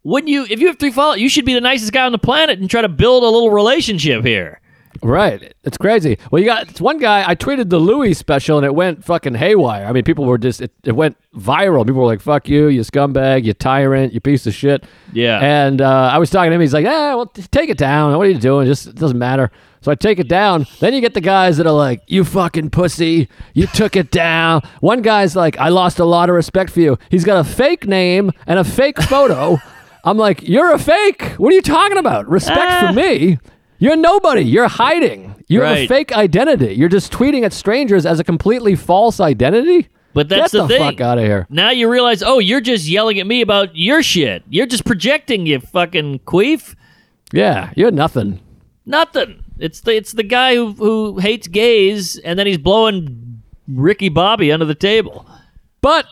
[0.04, 0.46] wouldn't you?
[0.50, 2.70] If you have three followers, you should be the nicest guy on the planet and
[2.70, 4.60] try to build a little relationship here.
[5.04, 5.54] Right.
[5.64, 6.18] It's crazy.
[6.32, 7.24] Well, you got it's one guy.
[7.28, 9.86] I tweeted the Louis special and it went fucking haywire.
[9.86, 11.86] I mean, people were just, it, it went viral.
[11.86, 14.84] People were like, fuck you, you scumbag, you tyrant, you piece of shit.
[15.14, 15.40] Yeah.
[15.40, 16.62] And uh, I was talking to him.
[16.62, 18.18] He's like, yeah, well, t- take it down.
[18.18, 18.66] What are you doing?
[18.68, 19.52] Just, it doesn't matter.
[19.82, 20.66] So I take it down.
[20.80, 23.28] Then you get the guys that are like, you fucking pussy.
[23.54, 24.62] You took it down.
[24.80, 26.98] One guy's like, I lost a lot of respect for you.
[27.10, 29.58] He's got a fake name and a fake photo.
[30.06, 31.24] I'm like, you're a fake.
[31.38, 32.28] What are you talking about?
[32.30, 32.88] Respect Ah.
[32.88, 33.40] for me.
[33.84, 34.44] You're nobody.
[34.44, 35.36] You're hiding.
[35.50, 36.74] You have a fake identity.
[36.74, 39.90] You're just tweeting at strangers as a completely false identity.
[40.14, 40.92] But that's Get the the, thing.
[40.92, 41.48] fuck out of here.
[41.50, 44.44] Now you realize, oh, you're just yelling at me about your shit.
[44.48, 46.76] You're just projecting, you fucking queef.
[47.34, 48.40] Yeah, you're nothing.
[48.86, 49.44] Nothing.
[49.60, 54.50] It's the it's the guy who who hates gays, and then he's blowing Ricky Bobby
[54.52, 55.26] under the table.
[55.82, 56.06] But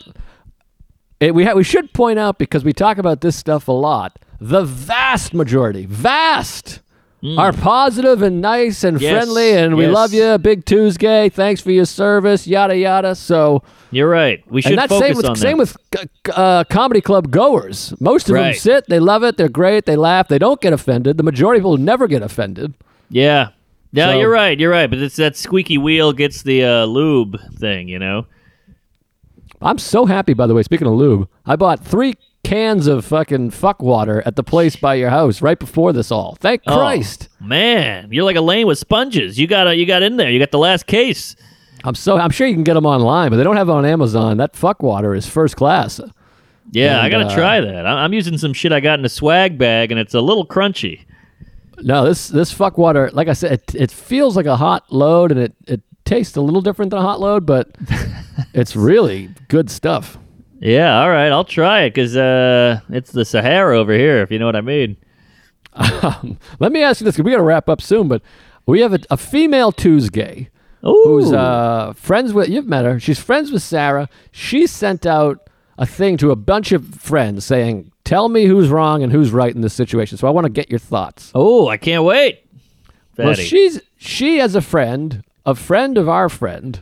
[1.22, 4.20] it, we ha- we should point out because we talk about this stuff a lot.
[4.42, 6.82] The vast majority, vast,
[7.38, 9.00] are positive and nice and.
[9.00, 9.94] Yes, friendly, and we yes.
[9.94, 11.30] love you, Big Tuesday.
[11.30, 13.16] Thanks for your service, yada yada.
[13.16, 14.44] So, You're right.
[14.50, 15.78] We should and that's focus same with on same with
[16.34, 17.94] uh, comedy club goers.
[18.00, 21.18] Most of them sit, they love it, they're great, they laugh, they don't get offended.
[21.18, 22.74] The majority of people never get offended.
[23.10, 23.50] yeah.
[23.94, 24.58] No, So- you're right.
[24.58, 24.90] You're right.
[24.90, 27.90] But it's that squeaky wheel gets the uh, lube thing.
[27.90, 28.26] You know.
[29.62, 30.64] I'm so happy, by the way.
[30.64, 32.16] Speaking of lube, I bought three
[32.52, 36.36] cans of fucking fuck water at the place by your house right before this all.
[36.42, 37.30] Thank Oh, Christ.
[37.40, 39.40] man, you're like a lane with sponges.
[39.40, 40.30] You got you got in there.
[40.30, 41.38] You got the last case.
[41.86, 43.86] I'm so I'm sure you can get them online, but they don't have it on
[43.86, 44.36] Amazon.
[44.36, 46.02] That fuck water is first class.
[46.72, 47.88] Yeah, I gotta uh, try that.
[47.88, 51.06] I'm using some shit I got in a swag bag, and it's a little crunchy.
[51.78, 55.32] No, this this fuck water, like I said, it, it feels like a hot load,
[55.32, 57.70] and it it tastes a little different than a hot load, but
[58.54, 60.18] it's really good stuff.
[60.62, 64.38] Yeah, all right, I'll try it because uh, it's the Sahara over here, if you
[64.38, 64.96] know what I mean.
[65.74, 68.22] Um, let me ask you this: 'cause we got to wrap up soon, but
[68.66, 70.50] we have a, a female Tuesday
[70.86, 73.00] Ooh, who's uh, friends with you've met her.
[73.00, 74.08] She's friends with Sarah.
[74.32, 79.02] She sent out a thing to a bunch of friends saying, "Tell me who's wrong
[79.02, 81.32] and who's right in this situation." So I want to get your thoughts.
[81.34, 82.46] oh, I can't wait.
[83.18, 86.82] Well, she's she has a friend, a friend of our friend,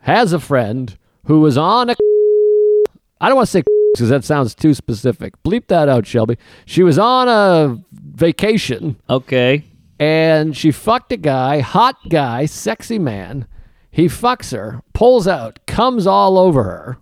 [0.00, 1.94] has a friend who was on a.
[3.20, 3.62] I don't want to say
[3.94, 5.40] because that sounds too specific.
[5.42, 6.36] Bleep that out, Shelby.
[6.64, 9.64] She was on a vacation okay.
[9.98, 13.46] and she fucked a guy, hot guy, sexy man.
[13.90, 16.98] He fucks her, pulls out, comes all over her,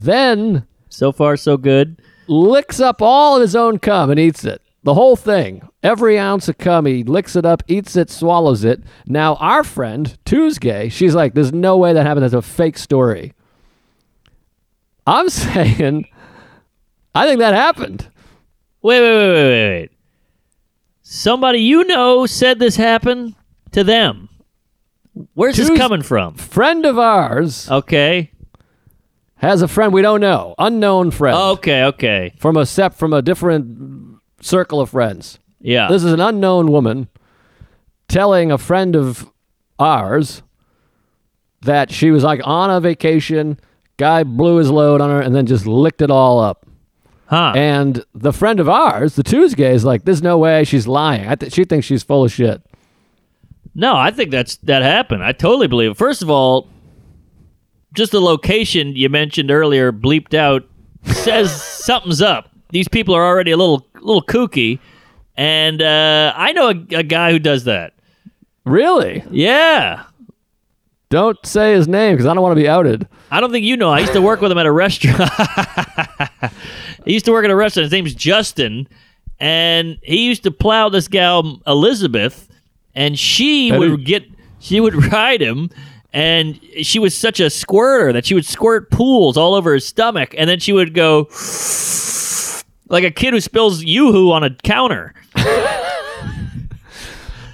[0.00, 2.00] then So far, so good.
[2.28, 4.62] licks up all of his own cum and eats it.
[4.84, 5.66] The whole thing.
[5.82, 8.82] Every ounce of cum, he licks it up, eats it, swallows it.
[9.06, 12.22] Now, our friend, Tuesday, she's like, there's no way that happened.
[12.24, 13.32] That's a fake story.
[15.06, 16.06] I'm saying,
[17.14, 18.08] I think that happened.
[18.82, 19.90] Wait, wait, wait, wait, wait, wait.
[21.02, 23.34] Somebody you know said this happened
[23.72, 24.28] to them.
[25.34, 26.34] Where's this coming from?
[26.34, 28.32] Friend of ours Okay.
[29.36, 31.36] has a friend we don't know, unknown friend.
[31.36, 32.32] Okay, okay.
[32.38, 35.38] from a sep from a different circle of friends.
[35.60, 35.88] Yeah.
[35.88, 37.08] This is an unknown woman
[38.08, 39.30] telling a friend of
[39.78, 40.42] ours
[41.62, 43.58] that she was like on a vacation,
[43.96, 46.66] guy blew his load on her and then just licked it all up.
[47.26, 47.52] huh.
[47.56, 51.26] And the friend of ours, the Tuesday, is like, "There's no way she's lying.
[51.28, 52.62] I th- she thinks she's full of shit."
[53.74, 55.24] No, I think that's that happened.
[55.24, 55.96] I totally believe it.
[55.96, 56.68] First of all,
[57.94, 60.64] just the location you mentioned earlier, bleeped out,
[61.04, 61.50] says
[61.84, 62.50] something's up.
[62.70, 64.78] These people are already a little little kooky,
[65.36, 67.94] and uh, I know a, a guy who does that.
[68.64, 69.22] Really?
[69.30, 70.04] Yeah,
[71.14, 73.06] Don't say his name because I don't want to be outed.
[73.30, 73.88] I don't think you know.
[73.88, 75.30] I used to work with him at a restaurant.
[77.04, 77.84] he used to work at a restaurant.
[77.84, 78.88] His name's Justin,
[79.38, 82.48] and he used to plow this gal Elizabeth,
[82.96, 84.24] and she would get
[84.58, 85.70] she would ride him,
[86.12, 90.34] and she was such a squirter that she would squirt pools all over his stomach,
[90.36, 91.28] and then she would go
[92.88, 95.14] like a kid who spills yoo-hoo on a counter.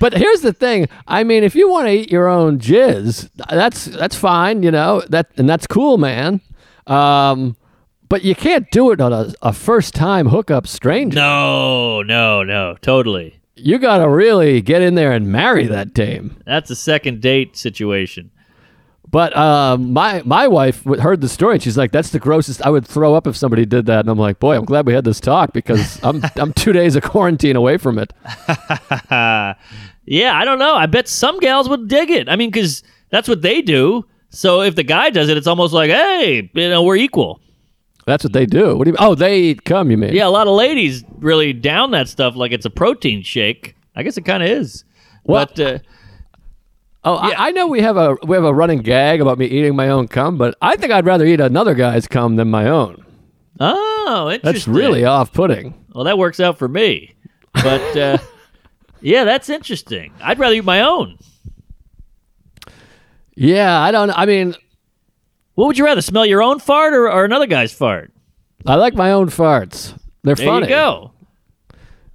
[0.01, 0.89] But here's the thing.
[1.07, 5.03] I mean, if you want to eat your own jizz, that's that's fine, you know.
[5.11, 6.41] That and that's cool, man.
[6.87, 7.57] Um,
[8.09, 11.17] but you can't do it on a, a first time hookup stranger.
[11.17, 13.41] No, no, no, totally.
[13.55, 16.43] You got to really get in there and marry that dame.
[16.47, 18.31] That's a second date situation.
[19.11, 22.63] But um, my my wife heard the story and she's like, "That's the grossest.
[22.65, 24.93] I would throw up if somebody did that." And I'm like, "Boy, I'm glad we
[24.93, 28.13] had this talk because I'm I'm two days of quarantine away from it."
[29.11, 29.55] Uh,
[30.05, 30.75] yeah, I don't know.
[30.75, 32.29] I bet some gals would dig it.
[32.29, 34.05] I mean, because that's what they do.
[34.31, 37.41] So if the guy does it, it's almost like, hey, you know, we're equal.
[38.07, 38.77] That's what they do.
[38.77, 38.97] What do you?
[39.01, 39.91] Oh, they come.
[39.91, 40.15] You mean?
[40.15, 43.75] Yeah, a lot of ladies really down that stuff like it's a protein shake.
[43.97, 44.85] I guess it kind of is.
[45.25, 45.57] What?
[45.57, 45.79] But uh,
[47.03, 49.75] Oh, I, I know we have a we have a running gag about me eating
[49.75, 53.03] my own cum, but I think I'd rather eat another guy's cum than my own.
[53.59, 55.75] oh, That's really off-putting.
[55.95, 56.05] well.
[56.05, 57.15] That works out for me.
[57.55, 58.19] But uh,
[59.01, 60.13] yeah, that's interesting.
[60.23, 61.17] I'd rather eat my own.
[63.35, 64.11] Yeah, I don't.
[64.11, 64.55] I mean,
[65.55, 68.13] What would you rather smell your own fart or, or another guy's fart?
[68.67, 69.99] I like my own farts.
[70.23, 70.67] They're There funny.
[70.67, 71.13] you go.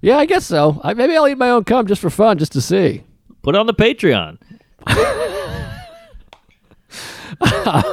[0.00, 0.80] Yeah, I guess so.
[0.84, 3.02] I, maybe I'll eat my own cum just for fun, just to see.
[3.42, 4.38] Put it on the Patreon.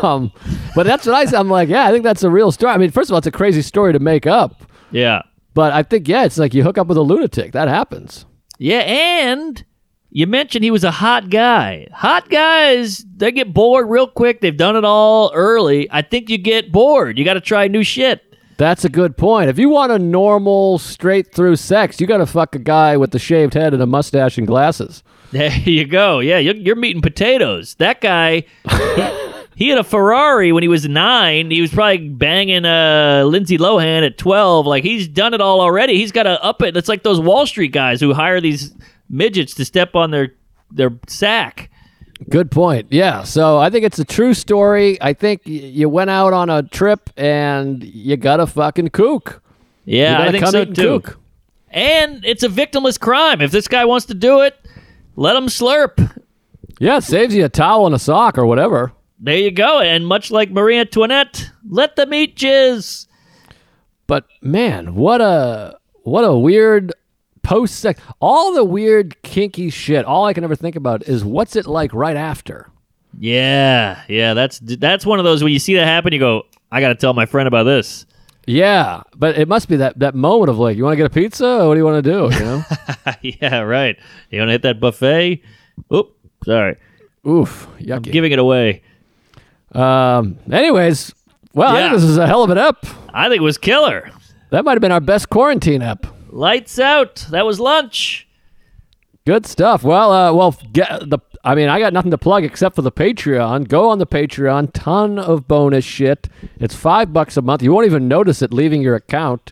[0.04, 0.32] Um,
[0.76, 1.36] but that's what I said.
[1.40, 2.72] I'm like, yeah, I think that's a real story.
[2.74, 5.24] I mean, first of all, it's a crazy story to make up, Yeah.
[5.54, 7.52] but I think yeah, it's like you hook up with a lunatic.
[7.52, 8.26] That happens.
[8.60, 9.64] Yeah, and
[10.12, 11.88] you mentioned he was a hot guy.
[11.92, 14.40] Hot guys, they get bored real quick.
[14.42, 15.90] They've done it all early.
[15.92, 17.18] I think you get bored.
[17.18, 18.22] You got to try new shit.
[18.58, 19.50] That's a good point.
[19.50, 23.12] If you want a normal, straight through sex, you got to fuck a guy with
[23.12, 25.04] the shaved head and a mustache and glasses.
[25.34, 26.20] There you go.
[26.20, 27.76] Yeah, you're, you're meeting potatoes.
[27.76, 31.52] That guy, he, he had a Ferrari when he was nine.
[31.52, 34.66] He was probably banging uh, Lindsay Lohan at 12.
[34.66, 35.98] Like, he's done it all already.
[35.98, 36.78] He's got to up it.
[36.78, 38.74] It's like those Wall Street guys who hire these
[39.10, 40.34] midgets to step on their,
[40.72, 41.70] their sack.
[42.30, 42.88] Good point.
[42.90, 43.24] Yeah.
[43.24, 44.98] So I think it's a true story.
[45.02, 49.42] I think y- you went out on a trip and you got a fucking kook.
[49.86, 51.00] Yeah, I think cum so eating too.
[51.02, 51.20] kook.
[51.70, 53.42] And it's a victimless crime.
[53.42, 54.56] If this guy wants to do it,
[55.16, 56.22] let them slurp.
[56.80, 58.92] Yeah, it saves you a towel and a sock or whatever.
[59.20, 59.80] There you go.
[59.80, 63.08] And much like Marie Antoinette, let them eat jizz.
[64.08, 66.92] But man, what a what a weird
[67.42, 68.02] post sex.
[68.20, 70.06] All the weird kinky shit.
[70.06, 72.70] All I can ever think about is what's it like right after.
[73.18, 74.34] Yeah, yeah.
[74.34, 76.96] That's that's one of those when you see that happen, you go, I got to
[76.96, 78.06] tell my friend about this.
[78.46, 81.10] Yeah, but it must be that that moment of like, you want to get a
[81.10, 81.46] pizza?
[81.62, 82.36] Or what do you want to do?
[82.36, 82.64] You know?
[83.22, 83.98] yeah, right.
[84.30, 85.42] You want to hit that buffet?
[85.94, 86.16] Oop,
[86.46, 86.76] sorry,
[87.28, 87.92] Oof, yucky.
[87.96, 88.84] I'm giving it away.
[89.74, 90.38] um.
[90.52, 91.14] Anyways,
[91.54, 91.90] well, I Yeah.
[91.90, 92.86] think this is a hell of an up.
[93.14, 94.12] I think it was killer.
[94.50, 96.06] That might have been our best quarantine up.
[96.30, 97.26] Lights out.
[97.32, 98.28] That was lunch.
[99.26, 99.84] Good stuff.
[99.84, 101.20] Well, uh, well, get the.
[101.44, 103.68] I mean, I got nothing to plug except for the Patreon.
[103.68, 104.72] Go on the Patreon.
[104.74, 106.30] Ton of bonus shit.
[106.60, 107.62] It's five bucks a month.
[107.62, 109.52] You won't even notice it leaving your account.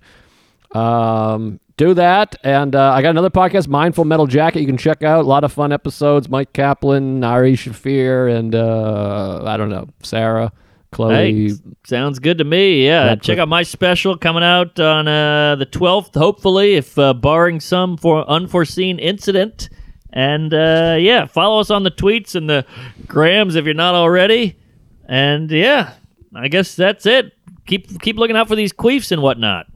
[0.73, 2.35] Um, do that.
[2.43, 4.61] And uh, I got another podcast, Mindful Metal Jacket.
[4.61, 6.29] You can check out a lot of fun episodes.
[6.29, 10.53] Mike Kaplan, Ari Shaffir, and uh, I don't know Sarah,
[10.91, 11.13] Chloe.
[11.49, 11.51] Hey,
[11.85, 12.85] sounds good to me.
[12.85, 17.13] Yeah, That's check out my special coming out on uh, the 12th, hopefully, if uh,
[17.13, 19.69] barring some for unforeseen incident.
[20.13, 22.65] And uh, yeah, follow us on the tweets and the
[23.07, 24.57] grams if you're not already.
[25.05, 25.93] And yeah,
[26.35, 27.33] I guess that's it.
[27.65, 29.67] Keep keep looking out for these queefs and whatnot.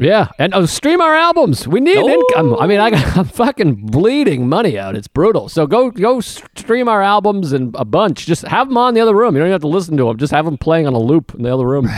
[0.00, 1.68] Yeah, and oh, stream our albums.
[1.68, 2.08] We need Oh.
[2.08, 2.56] income.
[2.58, 4.96] I mean, I, I'm fucking bleeding money out.
[4.96, 5.48] It's brutal.
[5.48, 8.26] So go go stream our albums and a bunch.
[8.26, 9.34] Just have them on the other room.
[9.36, 10.16] You don't even have to listen to them.
[10.16, 11.88] Just have them playing on a loop in the other room.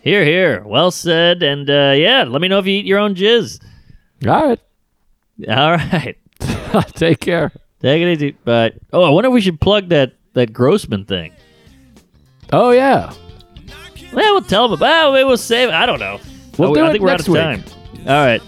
[0.00, 0.62] Here, here.
[0.64, 1.42] Well said.
[1.42, 3.62] And uh, yeah, let me know if you eat your own jizz.
[4.26, 4.60] All right.
[5.48, 6.16] All right.
[6.94, 7.52] Take care.
[7.80, 8.36] Take it easy.
[8.44, 11.32] But oh, I wonder if we should plug that that Grossman thing.
[12.52, 13.12] Oh yeah.
[14.12, 15.12] Well, we'll tell them about.
[15.12, 15.74] Maybe we'll save it.
[15.74, 16.20] I don't know.
[16.58, 17.74] We'll Oh, do I it think we're next out of week.
[17.96, 18.08] time.
[18.08, 18.42] All right.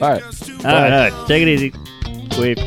[0.00, 0.22] All right.
[0.22, 0.92] All right.
[0.92, 1.28] All right.
[1.28, 1.72] Take it easy.
[2.32, 2.58] Sweet.